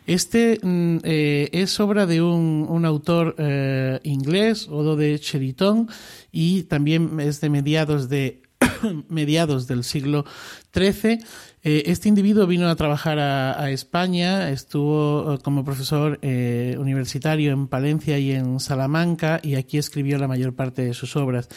[0.05, 5.89] Este mm, eh, es obra de un, un autor eh, inglés, Odo de Cheriton,
[6.33, 8.43] y también es de mediados de
[9.09, 10.25] mediados del siglo
[10.77, 11.21] XIII
[11.67, 17.69] Eh, este individuo vino a trabajar a, España, estuvo eh, como profesor eh, universitario en
[17.69, 21.49] Palencia y en Salamanca y aquí escribió la mayor parte de sus obras.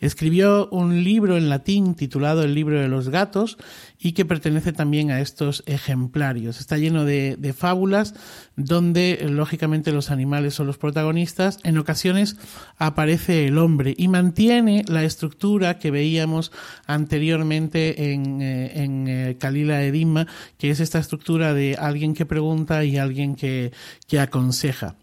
[0.00, 3.56] Escribió un libro en latín titulado El libro de los gatos
[3.98, 6.60] y que pertenece también a estos ejemplarios.
[6.60, 8.14] Está lleno de, de fábulas
[8.56, 11.58] donde lógicamente los animales son los protagonistas.
[11.62, 12.36] En ocasiones
[12.76, 16.52] aparece el hombre y mantiene la estructura que veíamos
[16.86, 20.26] anteriormente en, en Lila Edima,
[20.58, 23.72] que es esta estructura de alguien que pregunta y alguien que,
[24.06, 24.96] que aconseja.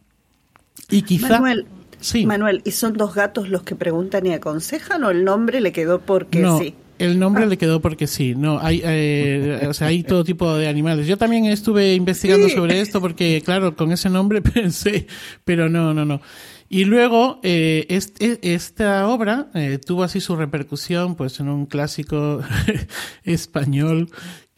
[0.90, 1.30] Y quizá...
[1.30, 1.66] Manuel,
[2.00, 2.26] sí.
[2.26, 6.02] Manuel, ¿y son dos gatos los que preguntan y aconsejan o el nombre le quedó
[6.02, 6.76] porque sí?
[7.02, 7.48] El nombre ah.
[7.48, 11.08] le quedó porque sí, no, hay, eh, o sea, hay todo tipo de animales.
[11.08, 15.08] Yo también estuve investigando sobre esto porque, claro, con ese nombre pensé,
[15.44, 16.22] pero no, no, no.
[16.70, 22.42] Y luego, eh, este, esta obra eh, tuvo así su repercusión, pues, en un clásico
[23.24, 24.10] español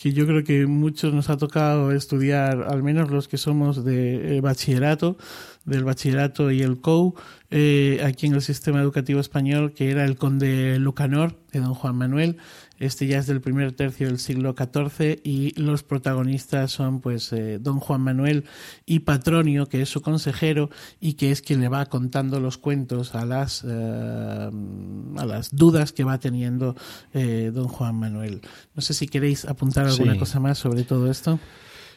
[0.04, 4.36] que yo creo que muchos nos ha tocado estudiar, al menos los que somos de
[4.36, 5.18] eh, bachillerato,
[5.64, 7.16] del bachillerato y el COU,
[7.56, 11.96] eh, aquí en el sistema educativo español, que era el conde Lucanor, de don Juan
[11.96, 12.38] Manuel,
[12.80, 17.60] este ya es del primer tercio del siglo XIV y los protagonistas son pues eh,
[17.62, 18.46] don Juan Manuel
[18.88, 23.14] y Patronio, que es su consejero y que es quien le va contando los cuentos
[23.14, 26.76] a las, eh, a las dudas que va teniendo
[27.14, 28.42] don Juan Manuel.
[28.74, 31.40] No sé si queréis apuntar alguna cosa más sobre todo esto.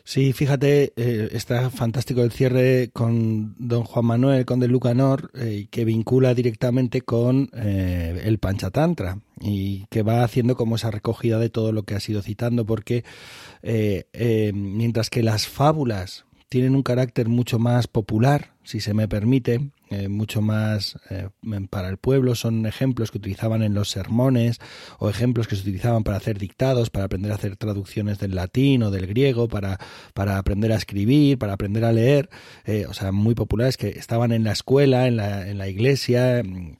[0.09, 5.67] Sí, fíjate, eh, está fantástico el cierre con don Juan Manuel, con de Lucanor, eh,
[5.69, 11.51] que vincula directamente con eh, el Panchatantra y que va haciendo como esa recogida de
[11.51, 13.03] todo lo que ha sido citando, porque
[14.55, 20.09] mientras que las fábulas tienen un carácter mucho más popular, si se me permite, eh,
[20.09, 21.29] mucho más eh,
[21.71, 22.35] para el pueblo.
[22.35, 24.59] Son ejemplos que utilizaban en los sermones
[24.99, 28.83] o ejemplos que se utilizaban para hacer dictados, para aprender a hacer traducciones del latín
[28.83, 29.79] o del griego, para,
[30.15, 32.29] para aprender a escribir, para aprender a leer.
[32.65, 36.43] Eh, o sea, muy populares que estaban en la escuela, en la, en la iglesia
[36.45, 36.77] mm,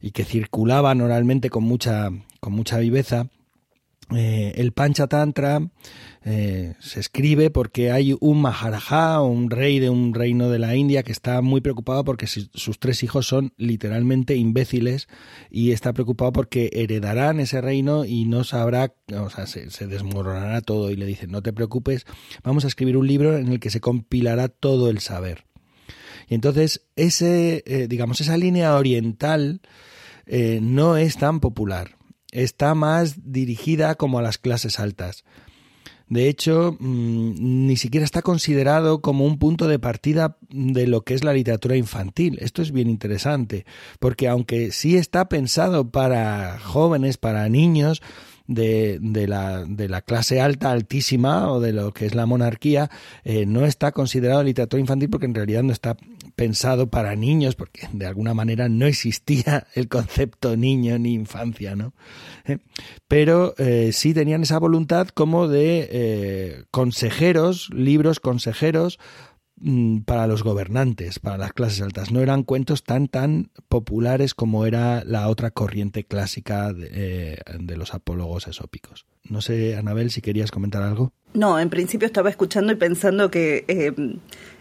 [0.00, 3.28] y que circulaban oralmente con mucha, con mucha viveza.
[4.10, 5.60] El Panchatantra
[6.30, 11.02] eh, se escribe porque hay un Maharaja, un rey de un reino de la India,
[11.02, 15.08] que está muy preocupado porque sus tres hijos son literalmente imbéciles
[15.50, 20.90] y está preocupado porque heredarán ese reino y no sabrá, o sea, se, desmoronará todo
[20.90, 22.04] y le dicen, no te preocupes,
[22.42, 25.44] vamos a escribir un libro en el que se compilará todo el saber.
[26.28, 29.62] Y entonces, ese, eh, digamos, esa línea oriental
[30.26, 31.97] eh, no es tan popular.
[32.38, 35.24] Está más dirigida como a las clases altas.
[36.08, 41.14] De hecho, mm, ni siquiera está considerado como un punto de partida de lo que
[41.14, 42.38] es la literatura infantil.
[42.40, 43.66] Esto es bien interesante,
[43.98, 48.00] porque aunque sí está pensado para jóvenes, para niños,
[48.48, 52.90] de, la clase alta, altísima, o de lo que es la monarquía,
[53.24, 55.96] eh, no está considerado literatura infantil porque en realidad no está
[56.38, 61.92] pensado para niños, porque de alguna manera no existía el concepto niño ni infancia, ¿no?
[62.44, 62.58] Eh,
[63.08, 69.00] pero eh, sí tenían esa voluntad como de consejeros, libros consejeros
[69.60, 72.12] Mm, para los gobernantes, para las clases altas.
[72.12, 77.92] No eran cuentos tan tan populares como era la otra corriente clásica de, eh, los
[77.92, 79.06] apólogos esópicos.
[79.24, 81.12] No sé, Anabel, si querías comentar algo.
[81.34, 83.92] No, en principio estaba escuchando y pensando que eh,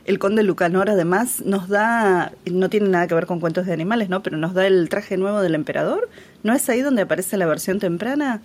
[0.07, 4.07] el conde Lucanor además nos da, no tiene nada que ver con cuentos de animales,
[4.07, 4.23] ¿no?
[4.23, 6.09] Pero nos da el traje nuevo del emperador.
[6.43, 8.41] ¿No es ahí donde aparece la versión temprana?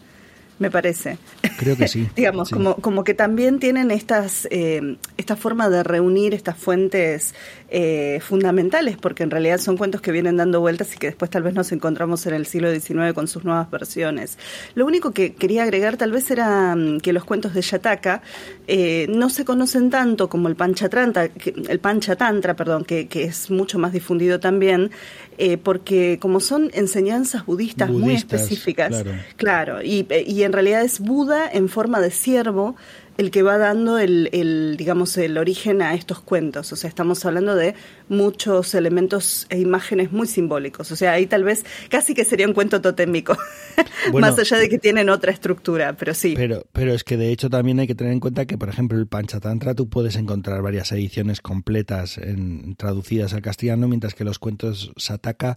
[0.63, 1.19] Me parece.
[1.59, 2.09] Creo que sí.
[2.17, 7.35] Digamos, Como, como que también tienen estas, eh, esta forma de reunir estas fuentes
[7.69, 11.43] eh, fundamentales, porque en realidad son cuentos que vienen dando vueltas y que después tal
[11.43, 14.39] vez nos encontramos en el siglo XIX con sus nuevas versiones.
[14.75, 18.23] Lo único que quería agregar tal vez era mm, que los cuentos de Yataka
[18.69, 21.29] eh, no se conocen tanto como el Panchatantra,
[21.69, 24.93] el Panchatantra, perdón, que, que es mucho más difundido también,
[25.39, 29.05] eh, porque como son enseñanzas budistas, muy específicas,
[29.37, 32.77] claro, y, y, en realidad es Buda en forma de siervo
[33.19, 36.73] el que va dando el, el, digamos, el origen a estos cuentos.
[36.73, 37.75] O sea, estamos hablando de
[38.09, 40.91] muchos elementos e imágenes muy simbólicos.
[40.91, 43.37] O sea, ahí tal vez casi que sería un cuento totémico,
[44.13, 46.35] más allá de que tienen otra estructura, pero sí.
[46.37, 48.99] Pero, pero es que de hecho también hay que tener en cuenta que, por ejemplo,
[48.99, 54.39] el Panchatantra tú puedes encontrar varias ediciones completas en, traducidas al castellano, mientras que los
[54.39, 55.57] cuentos Sataka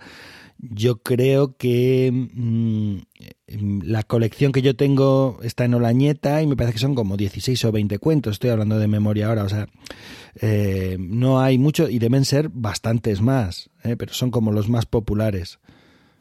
[0.58, 2.98] yo creo que mm,
[3.48, 7.66] la colección que yo tengo está en Olañeta y me parece que son como 16
[7.66, 8.34] o 20 cuentos.
[8.34, 9.68] Estoy hablando de memoria ahora, o sea,
[10.42, 14.86] eh, no hay mucho y deben ser bastantes más, eh, pero son como los más
[14.86, 15.60] populares.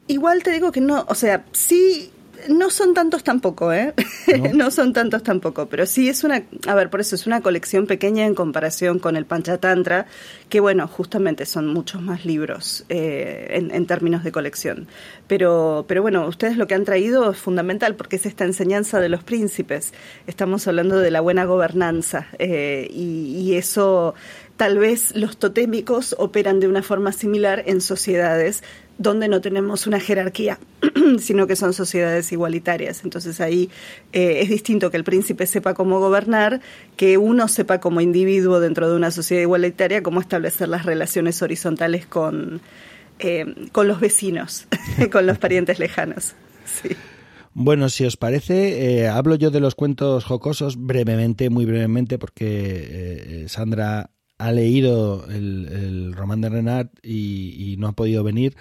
[0.07, 2.11] Igual te digo que no, o sea, sí
[2.49, 3.93] No son tantos tampoco, ¿eh?
[4.53, 4.71] ¿No?
[4.71, 8.25] son tantos tampoco, pero sí es una, a ver, por eso es una colección pequeña
[8.25, 10.07] en comparación con el Panchatantra,
[10.49, 14.87] que bueno, justamente son muchos más libros eh, en, términos de colección.
[15.27, 19.09] Pero, pero bueno, ustedes lo que han traído es fundamental porque es esta enseñanza de
[19.09, 19.93] los príncipes.
[20.27, 24.15] Estamos hablando de la buena gobernanza eh, y, y eso
[24.57, 28.63] tal vez los totémicos operan de una forma similar en sociedades
[28.97, 30.59] donde no tenemos una jerarquía,
[31.19, 33.03] sino que son sociedades igualitarias.
[33.03, 33.69] Entonces ahí
[34.13, 36.61] eh, es distinto que el príncipe sepa cómo gobernar,
[36.95, 42.05] que uno sepa como individuo dentro de una sociedad igualitaria cómo establecer las relaciones horizontales
[42.05, 42.61] con,
[43.19, 44.67] eh, con los vecinos,
[45.11, 46.33] con los parientes lejanos.
[47.53, 53.45] Bueno, si os parece, eh, hablo yo de los cuentos jocosos brevemente, muy brevemente, porque
[53.47, 58.55] Sandra ha leído el, román de Renard y, no ha podido venir.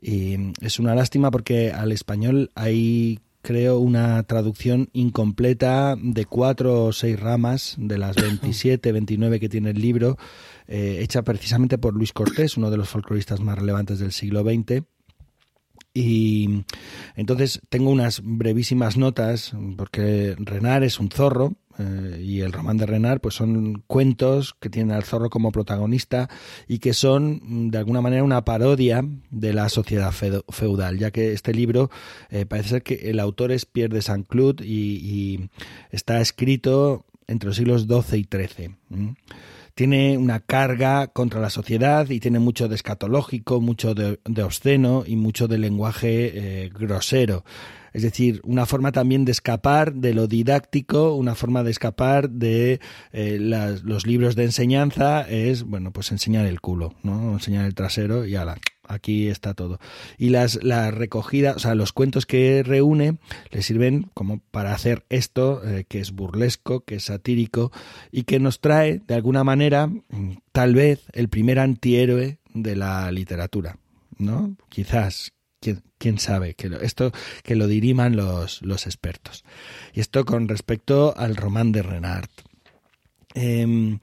[0.00, 6.92] Y es una lástima porque al español hay, creo, una traducción incompleta de cuatro o
[6.92, 10.18] seis ramas de las 27, 29 que tiene el libro,
[10.66, 14.82] eh, hecha precisamente por Luis Cortés, uno de los folcloristas más relevantes del siglo XX.
[15.94, 16.64] Y
[17.16, 22.86] entonces tengo unas brevísimas notas, porque Renard es un zorro, eh, y el román de
[22.86, 26.28] Renard pues son cuentos que tienen al zorro como protagonista
[26.68, 31.32] y que son mm, de alguna manera una parodia de la sociedad feudal, ya que
[31.32, 31.90] este libro
[32.30, 35.48] eh, parece ser que el autor es Pierre de Saint-Cloud y,
[35.90, 38.76] está escrito entre los siglos XII y XIII.
[39.74, 45.16] Tiene una carga contra la sociedad y tiene mucho de escatológico, mucho de, obsceno y
[45.16, 47.44] mucho de lenguaje eh, grosero.
[47.92, 52.80] Es decir, una forma también de escapar de lo didáctico, una forma de escapar de
[53.12, 57.32] eh, los libros de enseñanza es, bueno, pues enseñar el culo, ¿no?
[57.32, 58.56] Enseñar el trasero y ala,
[58.88, 59.78] aquí está todo.
[60.18, 63.18] Y las, la recogida, o sea, los cuentos que reúne
[63.50, 67.72] le sirven como para hacer esto, eh, que es burlesco, que es satírico
[68.10, 69.90] y que nos trae, de alguna manera,
[70.52, 73.78] tal vez el primer antihéroe de la literatura,
[74.18, 74.56] ¿no?
[74.68, 75.32] Quizás,
[75.98, 77.12] quién, sabe, que esto
[77.42, 79.44] que lo diriman los, los, expertos.
[79.94, 82.28] Y esto con respecto al román de Renard.
[83.34, 84.00] Em,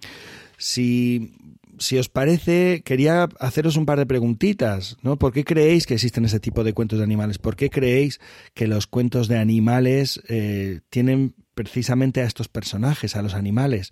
[0.58, 1.34] si,
[1.80, 5.18] si os parece, quería haceros un par de preguntitas, ¿no?
[5.18, 7.38] ¿Por qué creéis que existen ese tipo de cuentos de animales?
[7.38, 8.20] ¿Por qué creéis
[8.54, 13.92] que los cuentos de animales eh, tienen precisamente a estos personajes, a los animales?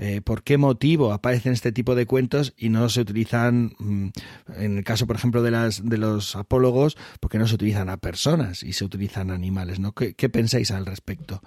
[0.00, 4.08] Eh, por qué motivo aparecen este tipo de cuentos y no se utilizan, mm,
[4.56, 7.96] en el caso, por ejemplo, de, las, de los apólogos, porque no se utilizan a
[7.96, 9.92] personas y se utilizan a animales, ¿no?
[9.92, 11.42] ¿Qué, pensáis al respecto?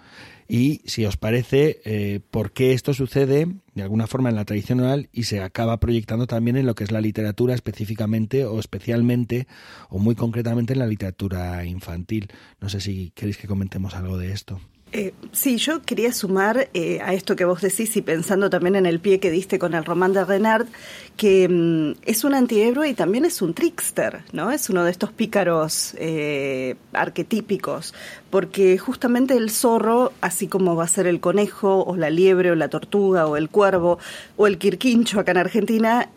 [0.54, 4.82] Y si os parece, eh, ¿por qué esto sucede de alguna forma en la tradición
[4.82, 9.48] oral y se acaba proyectando también en lo que es la literatura específicamente o especialmente
[9.88, 12.28] o muy concretamente en la literatura infantil?
[12.60, 14.60] No sé si queréis que comentemos algo de esto.
[14.94, 18.86] Eh, sí, yo quería sumar eh, a esto que vos decís y pensando también en
[18.86, 20.68] el pie que diste con el román de Renard,
[21.16, 24.52] que mm, es un antihéroe y también es un trickster, ¿no?
[24.52, 27.94] Es uno de estos pícaros eh, arquetípicos,
[28.32, 32.56] porque justamente el zorro, así como va a ser el conejo o la liebre o
[32.56, 34.00] la tortuga o el cuervo
[34.38, 36.10] o el quirquincho acá en Argentina,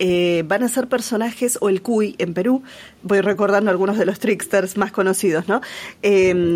[0.46, 2.62] van a ser personajes, o el cuy en Perú,
[3.02, 5.60] voy recordando algunos de los tricksters más conocidos, ¿no?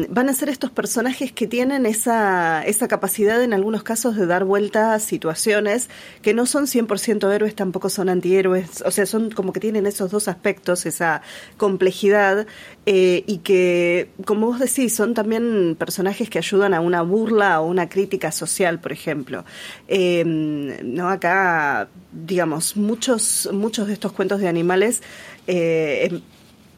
[0.08, 4.44] van a ser estos personajes que tienen esa esa, capacidad en algunos casos de dar
[4.44, 5.88] vuelta a situaciones
[6.22, 10.10] que no son 100% héroes, tampoco son antihéroes, o sea, son como que tienen esos
[10.10, 11.22] dos aspectos, esa
[11.56, 12.46] complejidad,
[12.86, 15.47] eh, y que, como vos decís, son también
[15.78, 19.44] personajes que ayudan a una burla o una crítica social, por ejemplo.
[19.86, 25.02] Em, no acá, digamos, muchos, muchos de estos cuentos de animales
[25.46, 26.20] eh, em,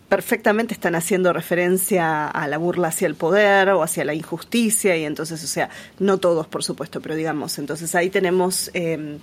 [0.08, 5.04] perfectamente están haciendo referencia a la burla hacia el poder o hacia la injusticia y
[5.04, 8.70] entonces, o sea, no todos, por supuesto, pero digamos, entonces ahí tenemos...
[8.74, 9.18] Eh,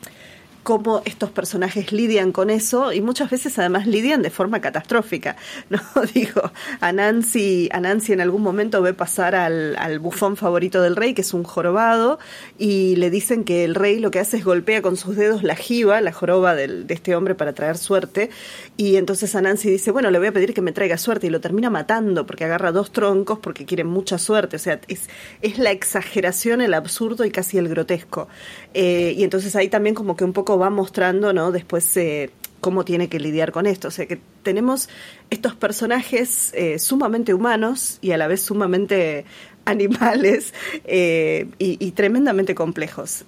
[0.67, 5.37] cómo estos personajes lidian con eso y muchas veces además lidian de forma catastrófica.
[5.69, 5.79] No
[6.13, 11.13] digo, a Nancy, a Nancy en algún momento ve pasar al, bufón favorito del rey,
[11.13, 12.19] que es un jorobado,
[12.57, 15.55] y le dicen que el rey lo que hace es golpea con sus dedos la
[15.55, 18.29] jiba, la joroba de este hombre para traer suerte,
[18.75, 21.29] y entonces a Nancy dice, bueno, le voy a pedir que me traiga suerte, y
[21.29, 25.09] lo termina matando porque agarra dos troncos porque quiere mucha suerte, o sea, es,
[25.41, 28.27] es la exageración, el absurdo y casi el grotesco.
[28.73, 31.51] Eh, y entonces ahí también como que un poco va mostrando, ¿no?
[31.51, 32.29] Después eh,
[32.59, 33.87] cómo tiene que lidiar con esto.
[33.87, 34.89] O sea que tenemos
[35.29, 39.25] estos personajes eh, sumamente humanos y a la vez sumamente
[39.65, 40.53] animales
[40.85, 43.25] eh, y, tremendamente complejos.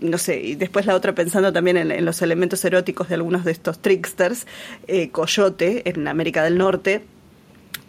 [0.00, 3.52] no sé, y después la otra pensando también en, los elementos eróticos de algunos de
[3.52, 4.46] estos tricksters,
[5.10, 7.02] Coyote en América del Norte,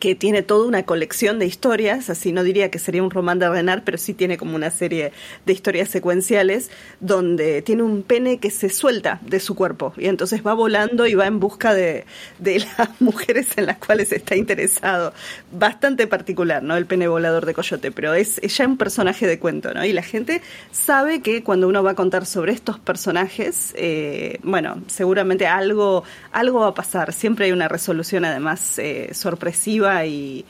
[0.04, 3.48] que tiene toda una colección de historias, así no diría que sería un román de
[3.48, 5.14] Renard, pero sí tiene como una serie
[5.46, 10.46] de historias secuenciales donde tiene un pene que se suelta de su cuerpo y entonces
[10.46, 12.04] va volando y va en busca de,
[12.44, 15.14] las mujeres en las cuales está interesado.
[15.54, 16.76] Bastante particular, ¿no?
[16.76, 19.86] El pene volador de Coyote, pero es, ya un personaje de cuento, ¿no?
[19.86, 20.42] Y la gente
[20.74, 26.60] sabe que cuando uno va a contar sobre estos personajes, eh, bueno, seguramente algo, algo
[26.60, 27.14] va a pasar.
[27.14, 30.46] Siempre hay una resolución además eh, sorpresiva y,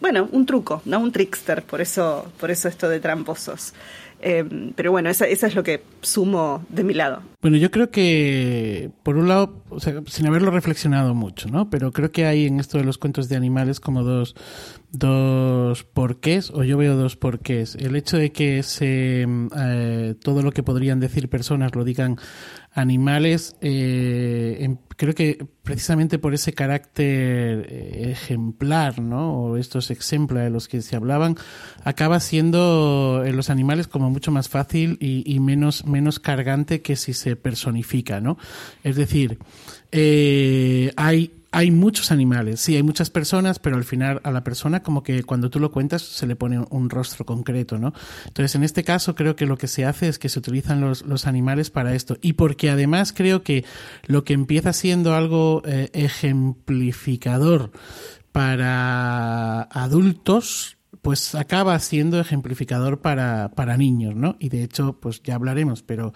[0.00, 0.98] bueno, un truco, ¿no?
[0.98, 3.72] Un trickster, por eso, por eso esto de tramposos.
[4.20, 7.22] Eh, pero bueno, esa, es lo que sumo de mi lado.
[7.42, 9.62] Bueno, yo creo que, por un lado,
[10.06, 11.68] sin haberlo reflexionado mucho, ¿no?
[11.68, 14.34] Pero creo que hay en esto de los cuentos de animales como dos,
[14.90, 17.74] dos porqués, o yo veo dos porqués.
[17.74, 19.26] El hecho de que se,
[19.56, 22.16] eh, todo lo que podrían decir personas lo digan
[22.76, 29.32] animales, eh, creo que precisamente por ese carácter eh, ejemplar, ¿no?
[29.32, 31.36] O estos ejemplos de los que se hablaban,
[31.84, 37.14] acaba siendo en los animales como mucho más fácil y, menos, menos cargante que si
[37.14, 38.36] se personifica, ¿no?
[38.84, 39.38] Es decir,
[39.90, 44.82] eh, hay hay muchos animales, sí, hay muchas personas, pero al final a la persona
[44.82, 47.94] como que cuando tú lo cuentas se le pone un rostro concreto, ¿no?
[48.26, 51.06] Entonces, en este caso creo que lo que se hace es que se utilizan los,
[51.06, 52.18] los animales para esto.
[52.20, 53.64] Y porque además creo que
[54.06, 57.70] lo que empieza siendo algo eh, ejemplificador
[58.32, 64.36] para adultos, pues acaba siendo ejemplificador para, para niños, ¿no?
[64.40, 66.12] Y de hecho, pues ya hablaremos, pero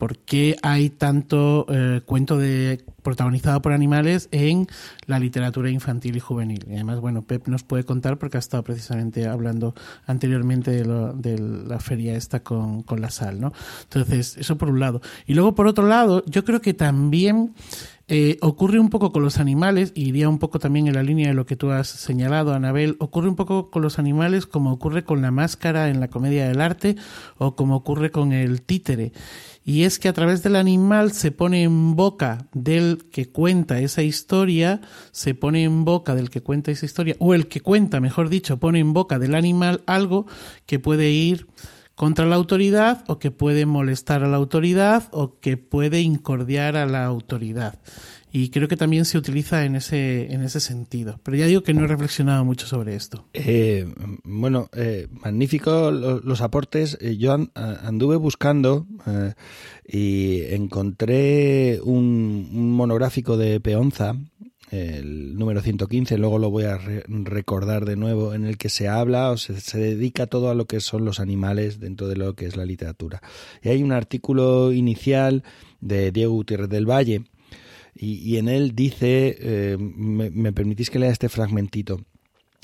[0.00, 4.66] ¿Por qué hay tanto eh, cuento de protagonizado por animales en
[5.04, 6.64] la literatura infantil y juvenil?
[6.70, 9.74] Y además, bueno, Pep nos puede contar porque ha estado precisamente hablando
[10.06, 13.52] anteriormente de, la feria esta con, la sal, ¿no?
[13.82, 15.02] Entonces, eso por un lado.
[15.26, 17.52] Y luego, por otro lado, yo creo que también
[18.08, 21.28] eh, ocurre un poco con los animales, y iría un poco también en la línea
[21.28, 25.04] de lo que tú has señalado, Anabel, ocurre un poco con los animales como ocurre
[25.04, 26.96] con la máscara en la comedia del arte
[27.36, 29.12] o como ocurre con el títere
[29.64, 34.02] y es que a través del animal se pone en boca del que cuenta esa
[34.02, 34.80] historia,
[35.12, 38.58] se pone en boca del que cuenta esa historia, o el que cuenta, mejor dicho,
[38.58, 40.26] pone en boca del animal algo
[40.66, 41.46] que puede ir
[41.94, 46.86] contra la autoridad o que puede molestar a la autoridad o que puede incordiar a
[46.86, 47.78] la autoridad
[48.32, 51.18] y creo que también se utiliza en ese, en ese sentido.
[51.22, 53.26] Pero ya digo que no he reflexionado mucho sobre esto.
[53.32, 56.96] Eh, bueno, eh, magnífico los, aportes.
[57.00, 58.86] Eh, yo anduve buscando
[59.86, 64.14] y encontré un, monográfico de Peonza,
[64.70, 66.78] el número 115, luego lo voy a
[67.08, 70.66] recordar de nuevo, en el que se habla o se, se, dedica todo a lo
[70.66, 73.20] que son los animales dentro de lo que es la literatura.
[73.64, 75.42] Y hay un artículo inicial
[75.80, 77.24] de Diego Gutiérrez del Valle,
[77.94, 82.00] y, en él dice, eh, me, permitís que lea este fragmentito.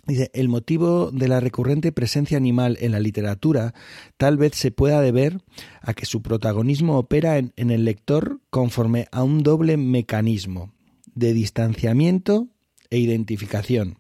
[0.07, 3.75] Dice, el motivo de la recurrente presencia animal en la literatura
[4.17, 5.41] tal vez se pueda deber
[5.83, 10.73] a que su protagonismo opera en, el lector conforme a un doble mecanismo
[11.15, 12.47] de distanciamiento
[12.89, 13.99] e identificación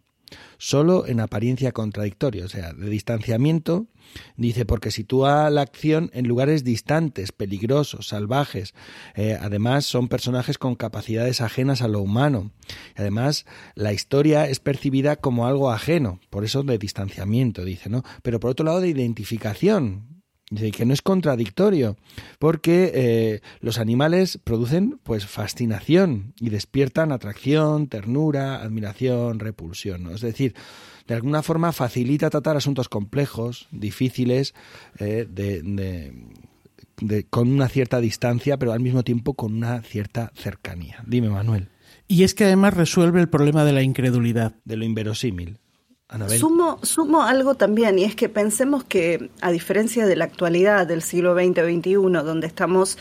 [0.58, 3.86] solo en apariencia contradictorio, o sea, de distanciamiento,
[4.36, 8.74] dice, porque sitúa la acción en lugares distantes, peligrosos, salvajes.
[9.14, 12.52] Eh, además, son personajes con capacidades ajenas a lo humano.
[12.94, 18.02] Además, la historia es percibida como algo ajeno, por eso de distanciamiento, dice, ¿no?
[18.22, 20.15] Pero por otro lado, de identificación,
[20.48, 21.96] Dice que no es contradictorio,
[22.38, 30.08] porque eh, los animales producen pues fascinación y despiertan atracción, ternura, admiración, repulsión.
[30.14, 30.54] Es decir,
[31.08, 34.54] de alguna forma facilita tratar asuntos complejos, difíciles,
[35.00, 36.12] eh, de,
[37.28, 41.02] con una cierta distancia, pero al mismo tiempo con una cierta cercanía.
[41.06, 41.70] Dime, Manuel.
[42.06, 44.54] Y es que además resuelve el problema de la incredulidad.
[44.64, 45.58] De lo inverosímil.
[46.38, 51.02] Sumo, sumo algo también, y es que pensemos que, a diferencia de la actualidad del
[51.02, 52.96] siglo XX-XXI, donde estamos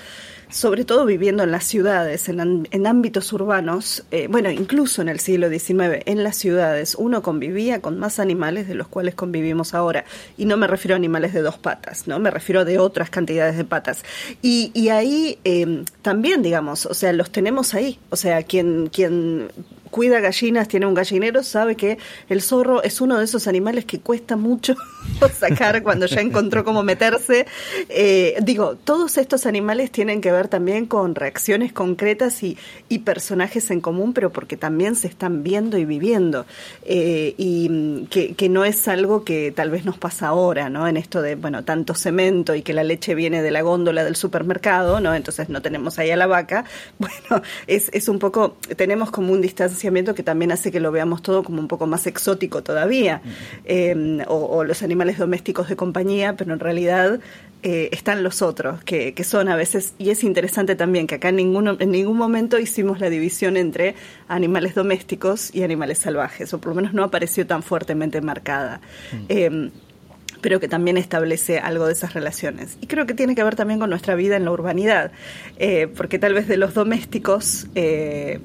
[0.50, 5.20] sobre todo viviendo en las ciudades, en, en ámbitos urbanos, eh, bueno, incluso en el
[5.20, 10.06] siglo XIX, en las ciudades, uno convivía con más animales de los cuales convivimos ahora.
[10.38, 12.20] Y no me refiero a animales de dos patas, ¿no?
[12.20, 14.04] Me refiero de otras cantidades de patas.
[14.42, 18.00] Y, y ahí eh, también, digamos, o sea, los tenemos ahí.
[18.10, 19.50] O sea, quien, quien
[19.92, 21.98] cuida gallinas, tiene un gallinero, sabe que
[22.30, 24.76] el zorro es uno de esos animales que cuesta mucho
[25.40, 27.46] sacar cuando ya encontró cómo meterse.
[27.90, 32.58] Eh, digo, todos estos animales tienen que ver también con reacciones concretas y,
[33.06, 36.46] personajes en común, pero porque también se están viendo y viviendo.
[36.84, 40.88] Eh, y mm, que, que, no es algo que tal vez nos pasa ahora, ¿no?
[40.88, 44.16] En esto de, bueno, tanto cemento y que la leche viene de la góndola del
[44.16, 45.14] supermercado, ¿no?
[45.14, 46.66] Entonces no tenemos ahí a la vaca.
[46.98, 50.92] Bueno, es, es un poco, tenemos como un distanciamiento distanciamiento que también hace que lo
[50.92, 53.22] veamos todo como un poco más exótico todavía,
[53.66, 57.20] em, o, los animales domésticos de compañía, pero en realidad
[57.62, 61.30] eh, están los otros, que, que, son a veces, y es interesante también que acá
[61.30, 63.96] en, ninguno, en ningún momento hicimos la división entre
[64.28, 68.82] animales domésticos y animales salvajes, o por lo menos no apareció tan fuertemente marcada.
[69.30, 69.72] Em,
[70.42, 72.78] pero que también establece algo de esas relaciones.
[72.80, 75.12] Y creo que tiene que ver también con nuestra vida en la urbanidad,
[75.58, 78.40] eh, porque tal vez de los domésticos eh,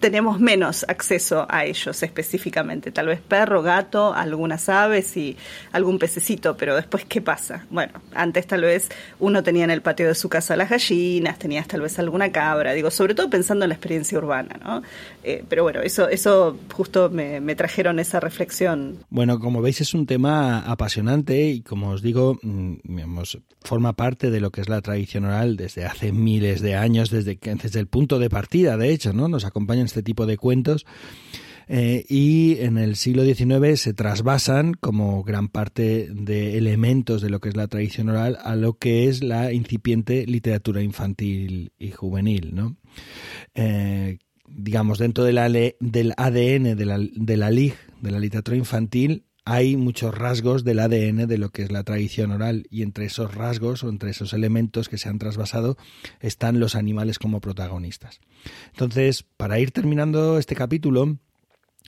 [0.00, 2.90] tenemos menos acceso a ellos específicamente.
[2.90, 5.36] Tal vez perro, gato, algunas aves y
[5.72, 7.66] algún pececito, pero después, ¿qué pasa?
[7.70, 8.88] Bueno, antes tal vez
[9.20, 12.72] uno tenía en el patio de su casa las gallinas, tenías tal vez alguna cabra,
[12.72, 14.82] digo, sobre todo pensando en la experiencia urbana, ¿no?
[15.24, 18.98] Eh, pero bueno, eso, eso justo me, me trajeron esa reflexión.
[19.10, 22.74] Bueno, como veis es un tema apasionante y como os digo, mm,
[23.62, 27.38] forma parte de lo que es la tradición oral desde hace miles de años, desde,
[27.40, 29.28] desde el punto de partida, de hecho, ¿no?
[29.28, 30.86] Nos acompaña en este tipo de cuentos.
[31.68, 37.40] Eh, y en el siglo XIX se trasvasan como gran parte de elementos de lo
[37.40, 42.54] que es la tradición oral a lo que es la incipiente literatura infantil y juvenil.
[42.54, 42.76] ¿no?
[43.54, 44.18] Eh,
[44.48, 49.76] digamos, dentro de del ADN de la, de la LIG, de la literatura infantil, hay
[49.76, 53.82] muchos rasgos del ADN de lo que es la tradición oral y entre esos rasgos
[53.82, 55.76] o entre esos elementos que se han trasvasado
[56.20, 58.20] están los animales como protagonistas.
[58.72, 61.18] Entonces, para ir terminando este capítulo,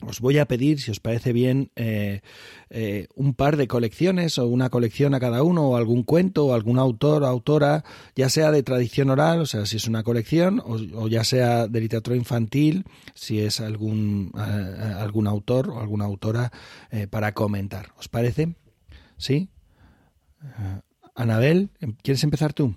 [0.01, 2.21] os voy a pedir, si os parece bien, eh,
[2.69, 6.53] eh, un par de colecciones o una colección a cada uno o algún cuento o
[6.53, 7.83] algún autor o autora,
[8.15, 11.81] ya sea de tradición oral, o sea, si es una colección, o, ya sea de
[11.81, 16.51] literatura infantil, si es algún, eh, algún autor o alguna autora
[17.09, 17.91] para comentar.
[17.97, 18.55] ¿Os parece?
[19.17, 19.49] ¿Sí?
[21.13, 21.69] Anabel,
[22.01, 22.75] ¿quieres empezar tú?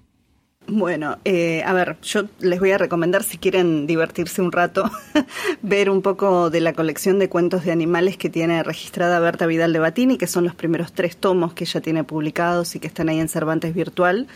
[0.70, 4.90] Bueno, eh, a ver, yo les voy a recomendar si quieren divertirse un rato,
[5.62, 9.72] ver un poco de la colección de cuentos de animales que tiene registrada Berta Vidal
[9.72, 13.08] de Batini, que son los primeros tres tomos que ella tiene publicados y que están
[13.08, 14.26] ahí en Cervantes Virtual.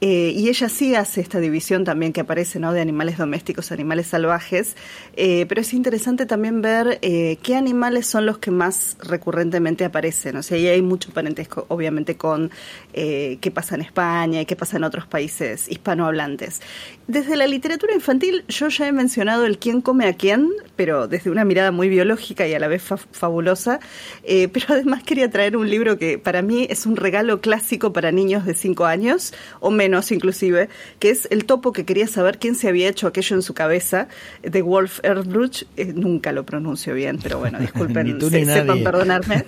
[0.00, 2.72] Eh, y ella sí hace esta división también que aparece ¿no?
[2.72, 4.76] de animales domésticos, animales salvajes,
[5.16, 10.36] eh, pero es interesante también ver eh, qué animales son los que más recurrentemente aparecen.
[10.36, 12.50] O sea, y hay mucho parentesco, obviamente, con
[12.92, 16.60] qué pasa en España y qué pasa en otros países hispanohablantes.
[17.08, 21.30] Desde la literatura infantil, yo ya he mencionado el quién come a quién, pero desde
[21.30, 22.82] una mirada muy biológica y a la vez
[23.12, 23.78] fabulosa.
[24.52, 28.44] pero además quería traer un libro que para mí es un regalo clásico para niños
[28.44, 32.68] de 5 años o menos inclusive, que es el topo que quería saber quién se
[32.68, 34.08] había hecho aquello en su cabeza,
[34.42, 35.64] de Wolf Erdbruch.
[35.76, 39.44] Eh, nunca lo pronuncio bien, pero bueno, disculpen, sepan perdonarme.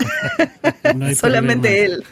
[1.16, 2.04] Solamente él.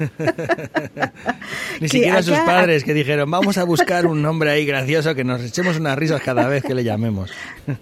[1.81, 5.36] ni siquiera sus padres que dijeron, vamos a buscar un nombre ahí gracioso que nos
[5.43, 7.31] echemos unas risas cada vez que le llamemos.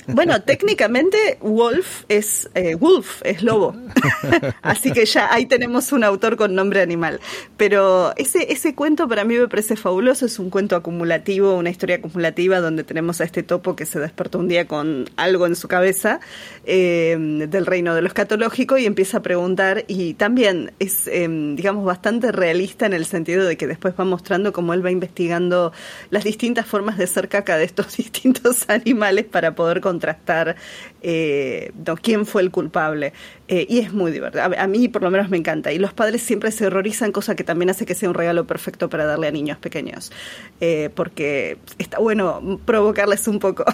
[0.07, 3.77] bueno, técnicamente Wolf es eh, Wolf, es lobo.
[4.63, 7.21] Así que ya ahí tenemos un autor con nombre animal.
[7.57, 11.97] Pero ese, ese cuento para mí me parece fabuloso, es un cuento acumulativo, una historia
[11.97, 15.69] acumulativa donde tenemos a este topo que se despertó un día con algo en su
[15.69, 16.21] cabeza
[16.65, 17.17] eh,
[17.49, 22.33] del reino de lo escatológico y empieza a preguntar y también es, em, digamos, bastante
[22.33, 25.73] realista en el sentido de que después va mostrando cómo él va investigando
[26.11, 30.57] las distintas formas de ser de estos distintos animales para poder contrastar
[31.03, 31.73] eh,
[32.03, 33.13] quién fue el culpable.
[33.49, 34.45] Eh, y es muy divertido.
[34.45, 35.73] A, mí por lo menos me encanta.
[35.73, 38.89] Y los padres siempre se horrorizan, cosa que también hace que sea un regalo perfecto
[38.89, 40.13] para darle a niños pequeños.
[40.61, 43.65] Eh, porque está bueno provocarles un poco.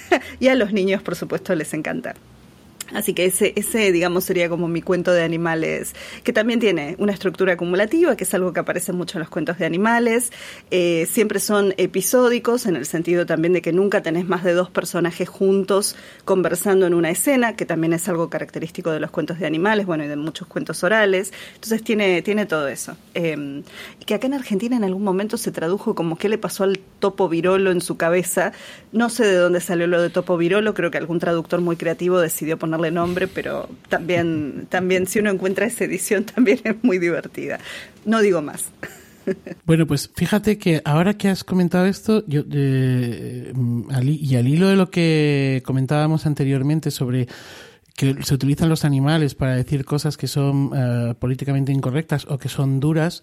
[0.40, 2.14] y a los niños, por supuesto, les encanta.
[2.94, 7.12] Así que ese, ese, digamos, sería como mi cuento de animales, que también tiene una
[7.12, 10.32] estructura acumulativa, que es algo que aparece mucho en los cuentos de animales.
[10.70, 14.70] Eh, siempre son episódicos, en el sentido también de que nunca tenés más de dos
[14.70, 19.46] personajes juntos conversando en una escena, que también es algo característico de los cuentos de
[19.46, 21.32] animales, bueno, y de muchos cuentos orales.
[21.54, 22.96] Entonces tiene, tiene todo eso.
[23.14, 23.62] Eh,
[24.06, 27.28] que acá en Argentina en algún momento se tradujo como qué le pasó al topo
[27.28, 28.52] virolo en su cabeza.
[28.92, 32.18] No sé de dónde salió lo de topo virolo, creo que algún traductor muy creativo
[32.18, 37.58] decidió poner nombre, pero también, también si uno encuentra esa edición también es muy divertida.
[38.04, 38.70] No digo más.
[39.66, 43.52] Bueno, pues fíjate que ahora que has comentado esto, yo, eh,
[44.02, 47.28] y al hilo de lo que comentábamos anteriormente sobre
[47.96, 52.48] que se utilizan los animales para decir cosas que son eh, políticamente incorrectas o que
[52.48, 53.20] son duras,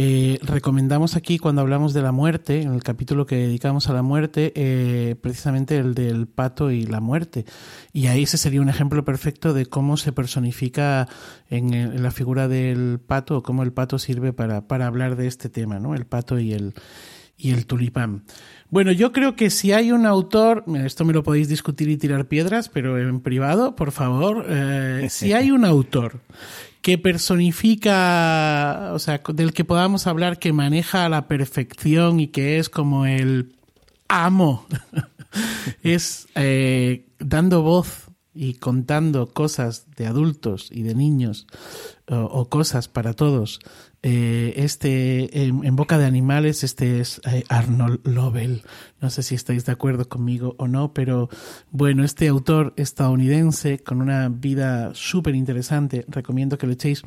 [0.00, 4.02] eh, recomendamos aquí cuando hablamos de la muerte, en el capítulo que dedicamos a la
[4.02, 7.44] muerte, eh, precisamente el del pato y la muerte.
[7.92, 11.08] Y ahí ese sería un ejemplo perfecto de cómo se personifica
[11.50, 15.80] en, la figura del pato o cómo el pato sirve para, hablar de este tema,
[15.80, 15.96] ¿no?
[15.96, 16.74] El pato y el,
[17.36, 18.22] y el tulipán.
[18.70, 22.26] Bueno, yo creo que si hay un autor, esto me lo podéis discutir y tirar
[22.26, 26.20] piedras, pero en privado, por favor, eh, si hay un autor
[26.82, 32.58] que personifica, o sea, del que podamos hablar, que maneja a la perfección y que
[32.58, 33.56] es como el
[34.08, 34.66] amo,
[35.82, 41.46] es eh, dando voz y contando cosas de adultos y de niños
[42.10, 43.60] o cosas para todos.
[44.04, 48.62] Eh, este en, boca de animales este es eh, Arnold Lovell.
[49.00, 51.28] No sé si estáis de acuerdo conmigo o no pero
[51.72, 57.02] bueno este autor estadounidense con una vida súper interesante recomiendo que le echéis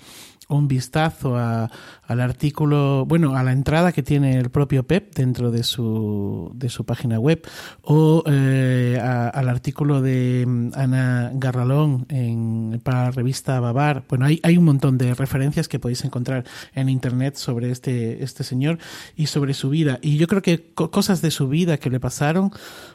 [0.55, 1.69] un vistazo a,
[2.05, 6.69] al artículo, bueno, a la entrada que tiene el propio Pep dentro de su, de
[6.69, 7.41] su página web
[7.81, 14.03] o eh, al artículo de mm, Ana Garralón en, para la revista Babar.
[14.09, 16.43] Bueno, hay, hay un montón de referencias que podéis encontrar
[16.73, 18.77] en internet sobre este, este señor
[19.15, 19.99] y sobre su vida.
[20.01, 22.51] Y yo creo que cosas de su vida que le pasaron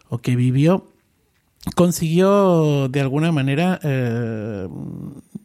[0.09, 0.87] o que vivió
[1.75, 4.69] consiguió de alguna manera eh,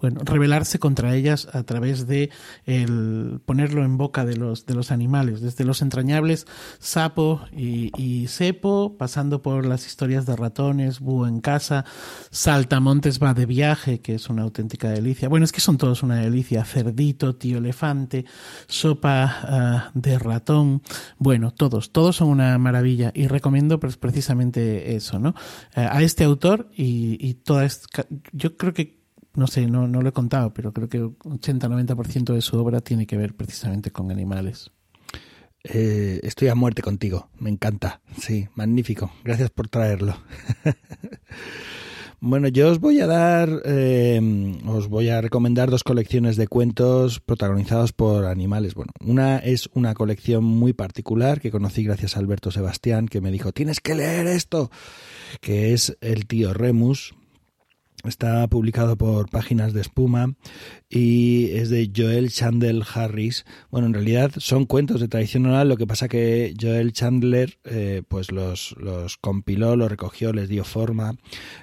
[0.02, 2.32] bueno, rebelarse contra ellas a través de
[2.66, 6.48] el ponerlo en boca de los, de los animales, desde los entrañables
[6.80, 11.86] sapo y, y cepo, pasando por las historias de ratones, búho en casa,
[12.32, 15.30] saltamontes va de viaje, que es una auténtica delicia.
[15.30, 18.26] Bueno, es que son todos una delicia, cerdito, tío elefante,
[18.68, 20.82] sopa ah, de ratón,
[21.18, 25.36] bueno, todos, todos son una maravilla y recomiendo pues, precisamente eso, ¿no?
[25.76, 27.68] Eh, a este autor y, y toda
[28.32, 29.01] yo creo que
[29.34, 33.08] no sé, no, no lo he contado, pero creo que 80-90% de su obra tiene
[33.08, 34.72] que ver precisamente con animales.
[35.64, 40.18] Eh, estoy a muerte contigo, me encanta, sí, magnífico, gracias por traerlo.
[42.20, 47.20] bueno, yo os voy a dar, eh, os voy a recomendar dos colecciones de cuentos
[47.20, 48.74] protagonizados por animales.
[48.74, 53.30] Bueno, una es una colección muy particular que conocí gracias a Alberto Sebastián, que me
[53.30, 54.72] dijo, tienes que leer esto,
[55.42, 57.14] que es El tío Remus,
[58.04, 60.34] Está publicado por Páginas de Espuma
[60.90, 63.46] y es de Joel Chandler Harris.
[63.70, 68.02] Bueno, en realidad son cuentos de tradición oral, lo que pasa que Joel Chandler eh,
[68.08, 71.16] pues los, los compiló, los recogió, les dio forma.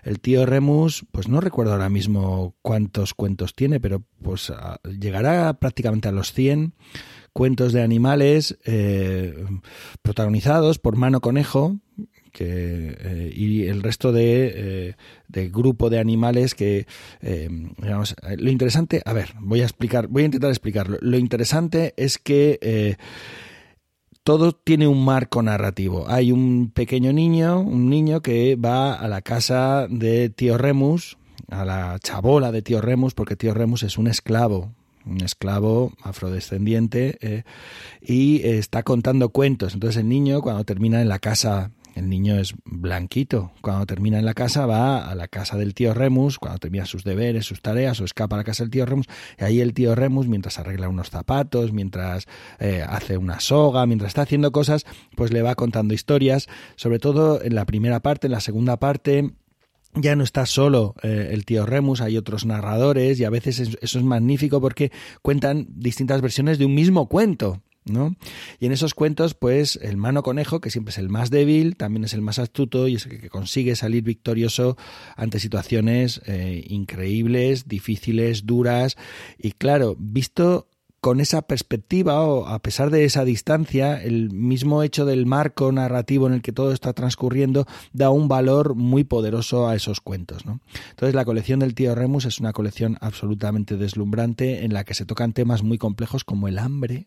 [0.05, 4.53] El tío Remus, pues no recuerdo ahora mismo cuántos cuentos tiene, pero pues
[5.01, 6.75] llegará prácticamente a los 100
[7.33, 9.45] cuentos de animales eh,
[10.03, 11.79] protagonizados por Mano Conejo,
[12.45, 14.95] eh, y el resto de, eh,
[15.29, 16.87] de, grupo de animales que
[17.21, 17.49] eh,
[18.37, 22.97] lo interesante a ver voy a explicar voy a intentar explicarlo lo interesante es que
[24.23, 26.05] todo tiene un marco narrativo.
[26.07, 31.17] Hay un pequeño niño, un niño que va a la casa de tío Remus,
[31.49, 34.75] a la chabola de tío Remus, porque tío Remus es un esclavo,
[35.07, 37.45] un esclavo afrodescendiente,
[38.03, 39.73] y está contando cuentos.
[39.73, 43.53] Entonces el niño, cuando termina en la casa el niño es blanquito.
[43.61, 47.05] Cuando termina en la casa va a la casa del tío Remus, cuando termina sus
[47.05, 49.07] deberes, sus tareas, o escapa a la casa del tío Remus,
[49.39, 52.27] y ahí el tío Remus, mientras arregla unos zapatos, mientras
[52.59, 54.87] eh, hace una soga, mientras está haciendo cosas,
[55.17, 59.33] pues le va contando historias, sobre todo en la primera parte, en la segunda parte,
[59.95, 63.99] ya no está solo eh, el tío Remus, hay otros narradores y a veces eso
[63.99, 64.93] es magnífico porque
[65.23, 67.63] cuentan distintas versiones de un mismo cuento.
[68.61, 72.05] Y en esos cuentos, pues el mano conejo, que siempre es el más débil, también
[72.05, 74.77] es el más astuto y es el que consigue salir victorioso
[75.17, 78.97] ante situaciones eh, increíbles, difíciles, duras.
[79.39, 80.69] Y claro, visto
[81.01, 86.27] con esa perspectiva o a pesar de esa distancia, el mismo hecho del marco narrativo
[86.27, 90.45] en el que todo está transcurriendo da un valor muy poderoso a esos cuentos.
[90.91, 95.07] Entonces la colección del tío Remus es una colección absolutamente deslumbrante en la que se
[95.07, 97.07] tocan temas muy complejos como el hambre,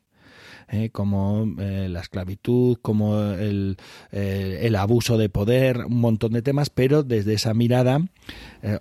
[0.72, 0.90] ¿eh?
[0.90, 3.78] como eh, la esclavitud, como el,
[4.12, 8.02] eh, el, abuso de poder, un montón de temas, pero desde esa mirada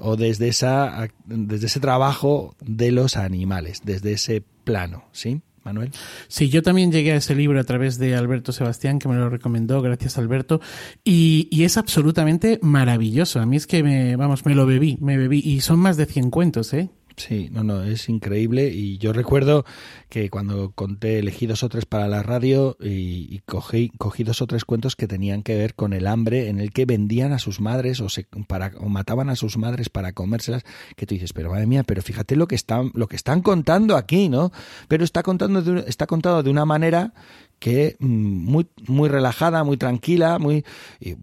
[0.01, 5.41] o desde, esa, desde ese trabajo de los animales, desde ese plano, ¿sí?
[5.65, 5.91] Manuel.
[6.29, 9.29] Sí, yo también llegué a ese libro a través de Alberto Sebastián, que me lo
[9.29, 10.61] recomendó, gracias Alberto,
[11.05, 13.41] y, y, es absolutamente maravilloso.
[13.41, 16.07] A mí es que me, vamos, me lo bebí, me bebí, y son más de
[16.07, 16.91] 100 cuentos, ¿eh?
[17.17, 18.69] Sí, no, no, es increíble.
[18.69, 19.65] Y yo recuerdo
[20.09, 24.47] que cuando conté, elegí dos o tres para la radio y, cogí, cogí, dos o
[24.47, 27.61] tres cuentos que tenían que ver con el hambre en el que vendían a sus
[27.61, 30.65] madres o, se, para, o mataban a sus madres para comérselas.
[30.97, 33.97] Que tú dices, pero madre mía, pero fíjate lo que están, lo que están contando
[33.97, 34.53] aquí, ¿no?
[34.89, 37.13] Pero está, contando de, está contado de una manera
[37.59, 40.65] que mm, muy, muy relajada, muy tranquila, muy...
[41.01, 41.17] Y,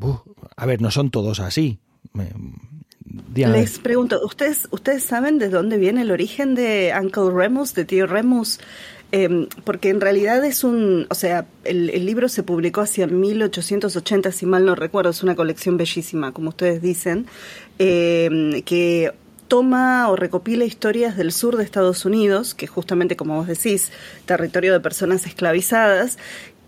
[0.55, 1.79] a ver, no son todos así.
[3.35, 8.07] Les pregunto, ¿ustedes, ¿ustedes saben de dónde viene el origen de Uncle Remus, de tío
[8.07, 8.59] Remus?
[9.11, 14.31] em, porque en realidad es un, o sea, el, el, libro se publicó hacia 1880,
[14.33, 17.25] si mal no recuerdo, es una colección bellísima, como ustedes dicen,
[17.79, 19.13] eh, que
[19.47, 23.91] toma o recopila historias del sur de Estados Unidos, que justamente como vos decís,
[24.25, 26.17] territorio de personas esclavizadas,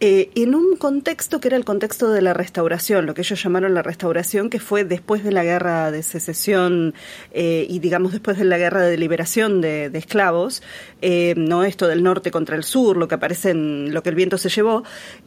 [0.01, 3.73] eh, en un contexto que era el contexto de la restauración, lo que ellos llamaron
[3.73, 6.93] la restauración, que fue después de la guerra de secesión
[7.33, 10.63] eh, y digamos después de la guerra de liberación de, esclavos,
[11.01, 14.15] eh, no esto del norte contra el sur, lo que aparece en lo que el
[14.15, 14.83] viento se llevó,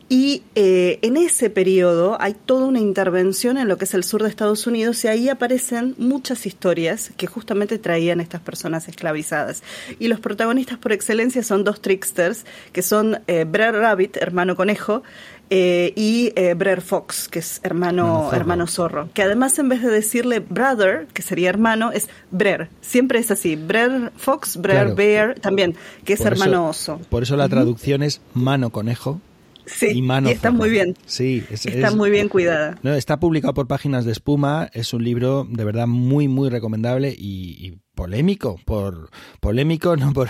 [0.09, 4.29] y en ese periodo hay toda una intervención en lo que es el sur de
[4.29, 9.63] Estados Unidos y ahí aparecen muchas historias que justamente traían estas personas esclavizadas.
[9.99, 15.03] Y los protagonistas por excelencia son dos tricksters, que son Brad Rabbit, hermano conejo,
[15.51, 19.11] eh, y eh, Brer Fox, que es hermano, hermano zorro.
[19.13, 22.71] Que además en vez de decirle brother, que sería hermano, es Brer.
[22.81, 23.57] Siempre es así.
[23.57, 27.01] Brer Fox, Brer Bear, también, que es hermano oso.
[27.11, 29.21] Por eso la traducción es mano conejo.
[29.67, 30.97] Sí, y, mano está muy bien.
[31.07, 32.79] Sí, está muy bien cuidada.
[32.83, 34.71] No, está publicado por Páginas de Espuma.
[34.73, 39.11] Es un libro de verdad muy, muy recomendable y polémico, por
[39.41, 40.29] polémico no por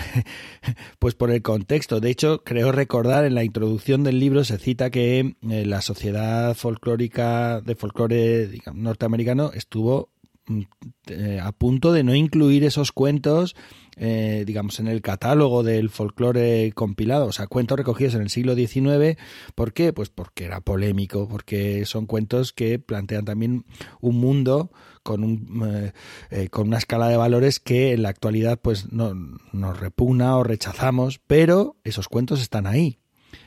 [0.98, 2.00] pues por el contexto.
[2.00, 6.54] De hecho, creo recordar en la introducción del libro se cita que eh, la sociedad
[6.54, 10.10] folclórica de folclore norteamericano estuvo
[10.46, 10.60] mm,
[11.08, 13.54] eh, a punto de no incluir esos cuentos
[13.96, 18.54] eh, digamos, en el catálogo del folclore compilado, o sea, cuentos recogidos en el siglo
[18.54, 19.18] XIX.
[19.54, 19.92] ¿Por qué?
[19.92, 23.64] Pues porque era polémico, porque son cuentos que plantean también
[24.00, 24.70] un mundo
[25.02, 25.92] con, un, eh,
[26.30, 29.14] eh, con una escala de valores que en la actualidad pues no,
[29.52, 32.98] nos repugna o rechazamos, pero esos cuentos están ahí.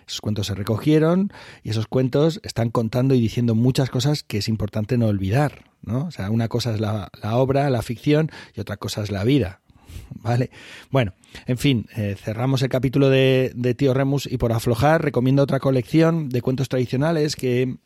[0.07, 1.31] Esos cuentos se recogieron
[1.63, 5.71] y esos cuentos están contando y diciendo muchas cosas que es importante no olvidar.
[5.81, 6.05] ¿no?
[6.05, 9.23] O sea, una cosa es la, la obra, la ficción, y otra cosa es la
[9.23, 9.61] vida.
[10.21, 10.49] ¿vale?
[10.91, 11.13] Bueno,
[11.45, 16.29] en fin, eh, cerramos el capítulo de, Tío Remus y por aflojar recomiendo otra colección
[16.29, 17.77] de cuentos tradicionales que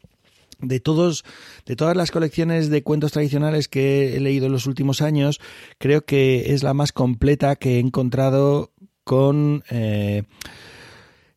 [0.62, 1.24] de todos
[1.66, 5.40] de todas las colecciones de cuentos tradicionales que he leído en los últimos años
[5.78, 8.74] creo que es la más completa que he encontrado
[9.06, 10.24] con eh,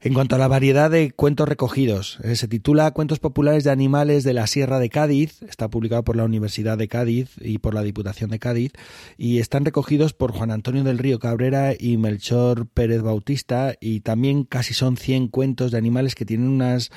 [0.04, 4.24] en cuanto a la variedad de cuentos recogidos, eh, se titula Cuentos populares de animales
[4.24, 7.82] de la Sierra de Cádiz, está publicado por la Universidad de Cádiz y por la
[7.82, 8.72] Diputación de Cádiz,
[9.16, 14.42] y están recogidos por Juan Antonio del Río Cabrera y Melchor Pérez Bautista, y también
[14.42, 16.90] casi son 100 cuentos de animales que tienen unas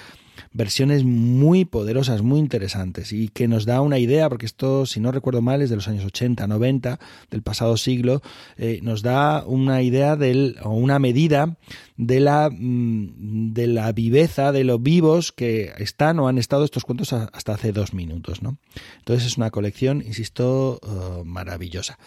[0.53, 5.11] versiones muy poderosas, muy interesantes y que nos da una idea, porque esto, si no
[5.11, 6.99] recuerdo mal, es de los años 80, 90
[7.31, 8.21] del pasado siglo,
[8.57, 11.57] eh, nos da una idea del, o una medida
[11.97, 16.83] de la, mm, de la viveza, de lo vivos que están o han estado estos
[16.83, 18.41] cuentos hasta hace dos minutos.
[18.41, 18.57] ¿no?
[18.99, 21.97] Entonces es una colección, insisto, oh, maravillosa.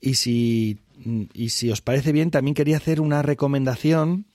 [0.00, 0.78] Y si,
[1.34, 4.26] y si os parece bien, también quería hacer una recomendación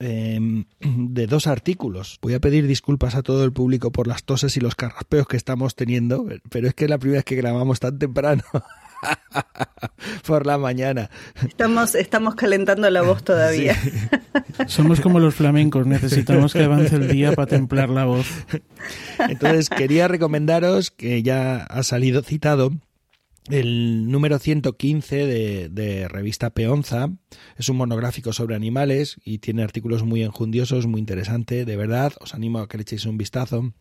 [0.00, 2.18] Em, de dos artículos.
[2.22, 5.36] Voy a pedir disculpas a todo el público por las toses y los carraspeos que
[5.36, 8.42] estamos teniendo, pero es que es la primera vez que grabamos tan temprano.
[10.26, 11.10] por la mañana.
[11.46, 13.76] Estamos, estamos calentando la voz todavía.
[14.66, 18.26] Somos como los flamencos, necesitamos que avance el día para templar la voz.
[19.18, 22.72] Entonces, quería recomendaros, que ya ha salido citado,
[23.48, 27.08] el número 115 de, de, revista Peonza
[27.56, 32.34] es un monográfico sobre animales y tiene artículos muy enjundiosos, muy interesante, de verdad, os
[32.34, 33.72] animo a que le echéis un vistazo.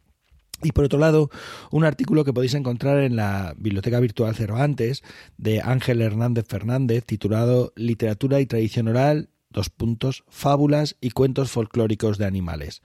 [0.61, 1.29] Y por otro lado,
[1.71, 5.03] un artículo que podéis encontrar en la Biblioteca Virtual Cervantes
[5.37, 12.17] de Ángel Hernández Fernández, titulado Literatura y Tradición Oral, dos puntos, fábulas y cuentos folclóricos
[12.17, 12.81] de animales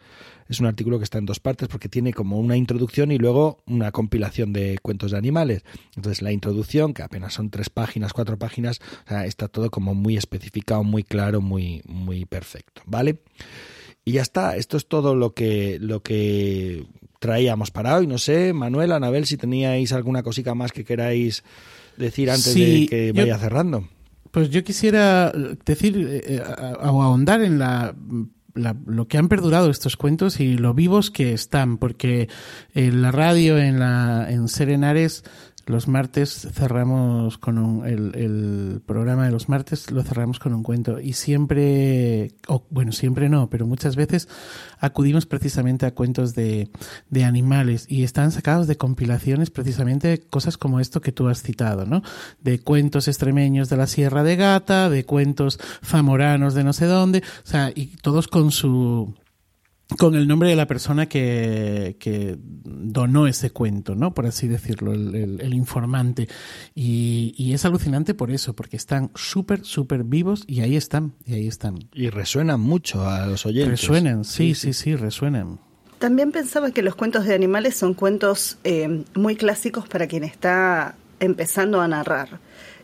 [0.48, 3.62] es un artículo que está en dos partes porque tiene como una introducción y luego
[3.66, 5.64] una compilación de cuentos de animales.
[5.96, 8.80] Entonces la introducción, que apenas son tres páginas, cuatro páginas,
[9.24, 13.20] está todo como muy especificado, muy claro, muy, muy perfecto, ¿vale?
[14.04, 16.84] Y ya está, esto es todo lo que, lo que
[17.20, 18.06] traíamos para hoy.
[18.06, 21.42] No sé, Manuel, Anabel, si teníais alguna cosita más que queráis
[21.96, 23.88] decir antes de que vaya cerrando.
[24.34, 25.30] Pues yo quisiera
[25.64, 26.42] decir eh, eh,
[26.82, 27.94] o ahondar en la
[28.56, 32.28] lo que han perdurado estos cuentos y lo vivos que están, porque
[32.74, 35.22] en la radio, en, la, en Serenares,
[35.66, 41.00] los martes cerramos con un, el, programa de los martes lo cerramos con un cuento
[41.00, 44.28] y siempre, o bueno, siempre no, pero muchas veces
[44.78, 46.70] acudimos precisamente a cuentos de,
[47.10, 51.86] de animales y están sacados de compilaciones precisamente cosas como esto que tú has citado,
[51.86, 52.02] ¿no?
[52.42, 57.18] De cuentos extremeños de la Sierra de Gata, de cuentos zamoranos de no sé dónde,
[57.18, 59.14] o sea, y todos con su
[59.98, 64.14] con el nombre de la persona que, que, donó ese cuento, ¿no?
[64.14, 66.28] Por así decirlo, el, informante.
[66.74, 71.34] Y, y, es alucinante por eso, porque están súper, súper vivos y ahí están, y
[71.34, 71.78] ahí están.
[71.92, 73.82] Y resuenan mucho a los oyentes.
[73.82, 75.58] Resuenan, sí, sí, sí, resuenan.
[75.98, 80.96] También pensaba que los cuentos de animales son cuentos eh, muy clásicos para quien está
[81.20, 82.40] empezando a narrar.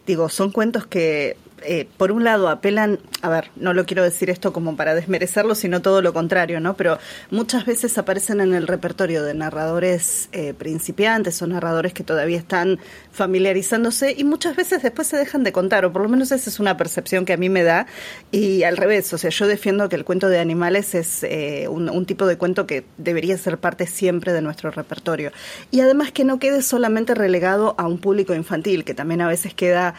[0.07, 4.31] Digo, son cuentos que eh, por un lado apelan, a ver, no lo quiero decir
[4.31, 6.75] esto como para desmerecerlo, sino todo lo contrario, ¿no?
[6.75, 6.99] Pero
[7.31, 12.79] muchas veces aparecen en el repertorio de narradores eh, principiantes o narradores que todavía están
[13.13, 16.61] familiarizándose y muchas veces después se dejan de contar, o por lo menos esa es
[16.61, 17.87] una percepción que a mí me da,
[18.31, 22.07] y al revés, o sea, yo defiendo que el cuento de animales es eh, un,
[22.07, 25.33] tipo de cuento que debería ser parte siempre de nuestro repertorio.
[25.71, 29.55] Y además que no quede solamente relegado a un público infantil, que también a veces
[29.55, 29.95] queda,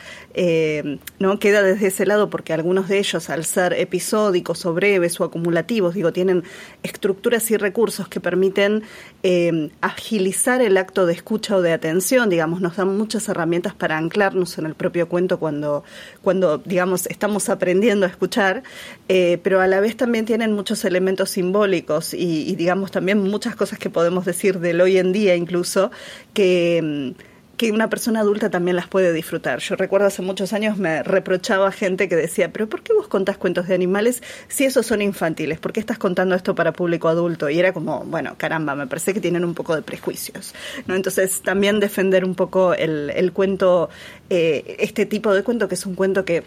[1.19, 1.39] ¿no?
[1.51, 5.95] Que desde ese lado porque algunos de ellos, al ser episódicos o breves o acumulativos,
[5.95, 6.43] digo, tienen
[6.81, 8.83] estructuras y recursos que permiten
[9.23, 13.97] eh, agilizar el acto de escucha o de atención, digamos, nos dan muchas herramientas para
[13.97, 15.83] anclarnos en el propio cuento cuando,
[16.21, 18.63] cuando digamos, estamos aprendiendo a escuchar,
[19.09, 23.57] eh, pero a la vez también tienen muchos elementos simbólicos y, y, digamos, también muchas
[23.57, 25.91] cosas que podemos decir del hoy en día incluso,
[26.33, 27.13] que
[27.61, 29.59] que una persona adulta también las puede disfrutar.
[29.59, 33.37] Yo recuerdo hace muchos años me reprochaba gente que decía, pero ¿por qué vos contás
[33.37, 35.59] cuentos de animales si esos son infantiles?
[35.59, 37.51] ¿Por qué estás contando esto para público adulto?
[37.51, 40.55] Y era como, bueno, caramba, me parece que tienen un poco de prejuicios.
[40.87, 40.95] ¿no?
[40.95, 43.91] Entonces también defender un poco el, el cuento,
[44.31, 46.43] eh, este tipo de cuento que es un cuento que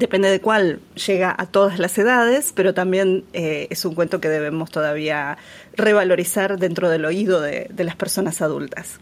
[0.00, 4.28] depende de cuál, llega a todas las edades, pero también eh, es un cuento que
[4.28, 5.36] debemos todavía
[5.74, 8.98] revalorizar dentro del oído de, de, las personas adultas.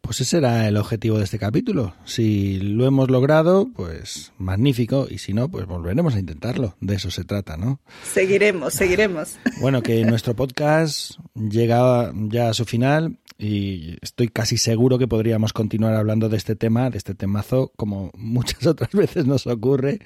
[0.00, 1.94] Pues ese era el objetivo de este capítulo.
[2.04, 6.76] Si lo hemos logrado, pues magnífico, y si no, pues volveremos a intentarlo.
[6.80, 7.80] De eso se trata, ¿no?
[8.02, 9.36] Seguiremos, seguiremos.
[9.60, 15.52] Bueno, que nuestro podcast llega ya a su final y estoy casi seguro que podríamos
[15.52, 20.00] continuar hablando de este tema, de este temazo, como muchas otras veces nos ocurre.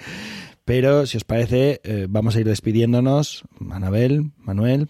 [0.64, 3.44] Pero si os parece, eh, vamos a ir despidiéndonos.
[3.70, 4.88] Anabel, Manuel.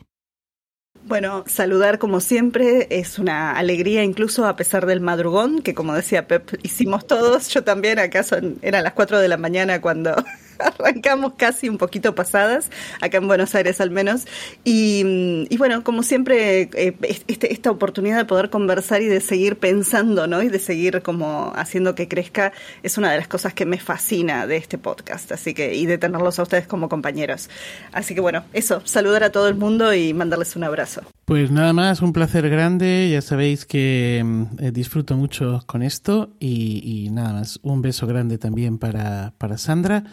[1.05, 6.27] Bueno, saludar como siempre es una alegría incluso a pesar del madrugón, que como decía
[6.27, 10.15] Pep, hicimos todos, yo también, acaso eran las 4 de la mañana cuando
[10.59, 14.27] arrancamos casi un poquito pasadas, acá en Buenos Aires al menos.
[14.65, 16.95] Y, bueno, como siempre, eh,
[17.27, 20.43] este, esta oportunidad de poder conversar y de seguir pensando, ¿no?
[20.43, 22.53] Y de seguir como haciendo que crezca
[22.83, 25.33] es una de las cosas que me fascina de este podcast.
[25.33, 27.51] Así que, y de tenerlos a ustedes como compañeros.
[27.93, 31.03] Así que bueno, eso, saludar a todo el mundo y mandarles un abrazo.
[31.29, 33.11] Pues nada más, un placer grande.
[33.13, 38.07] Ya sabéis que mm, eh, disfruto mucho con esto y, y, nada más, un beso
[38.07, 40.05] grande también para, para Sandra.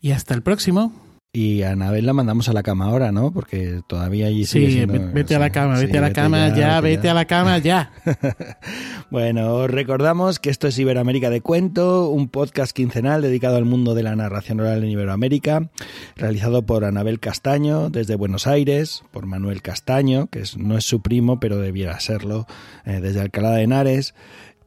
[0.00, 1.05] Y hasta el próximo.
[1.38, 3.30] Y a Anabel la mandamos a la cama ahora, ¿no?
[3.30, 6.20] Porque todavía allí sigue Sí, siendo, vete a la cama, vete sí, a la vete
[6.22, 7.10] cama ya, ya vete, ya.
[7.10, 7.92] a la cama ya.
[9.10, 13.94] bueno, os recordamos que esto es Iberoamérica de Cuento, un podcast quincenal dedicado al mundo
[13.94, 15.68] de la narración oral en Iberoamérica,
[16.16, 21.02] realizado por Anabel Castaño desde Buenos Aires, por Manuel Castaño, que es, no es su
[21.02, 22.46] primo, pero debiera serlo,
[22.86, 24.14] eh, desde Alcalá de Henares,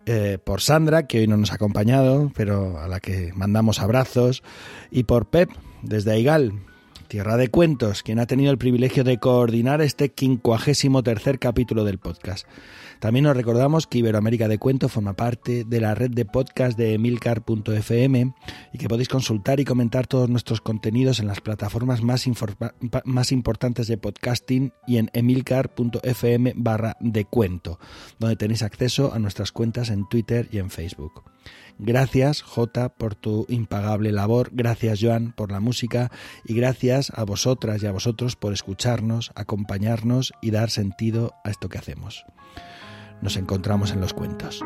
[0.06, 4.44] eh, por Sandra, que hoy no nos ha acompañado, pero a la que mandamos abrazos,
[4.92, 5.50] y por Pep,
[5.82, 6.54] desde Aigal,
[7.08, 11.98] Tierra de Cuentos, quien ha tenido el privilegio de coordinar este quincuagésimo tercer capítulo del
[11.98, 12.48] podcast.
[13.00, 16.94] También nos recordamos que Iberoamérica de Cuento forma parte de la red de podcast de
[16.94, 18.34] emilcar.fm
[18.74, 22.26] y que podéis consultar y comentar todos nuestros contenidos en las plataformas más,
[23.06, 27.80] más importantes de podcasting y en emilcar.fm barra de cuento,
[28.20, 31.24] donde tenéis acceso a nuestras cuentas en Twitter y en Facebook.
[31.82, 34.50] Gracias, Jota, por tu impagable labor.
[34.52, 36.12] Gracias, Joan, por la música.
[36.44, 41.70] Y gracias a vosotras y a vosotros por escucharnos, acompañarnos y dar sentido a esto
[41.70, 42.26] que hacemos.
[43.22, 44.62] Nos encontramos en los cuentos.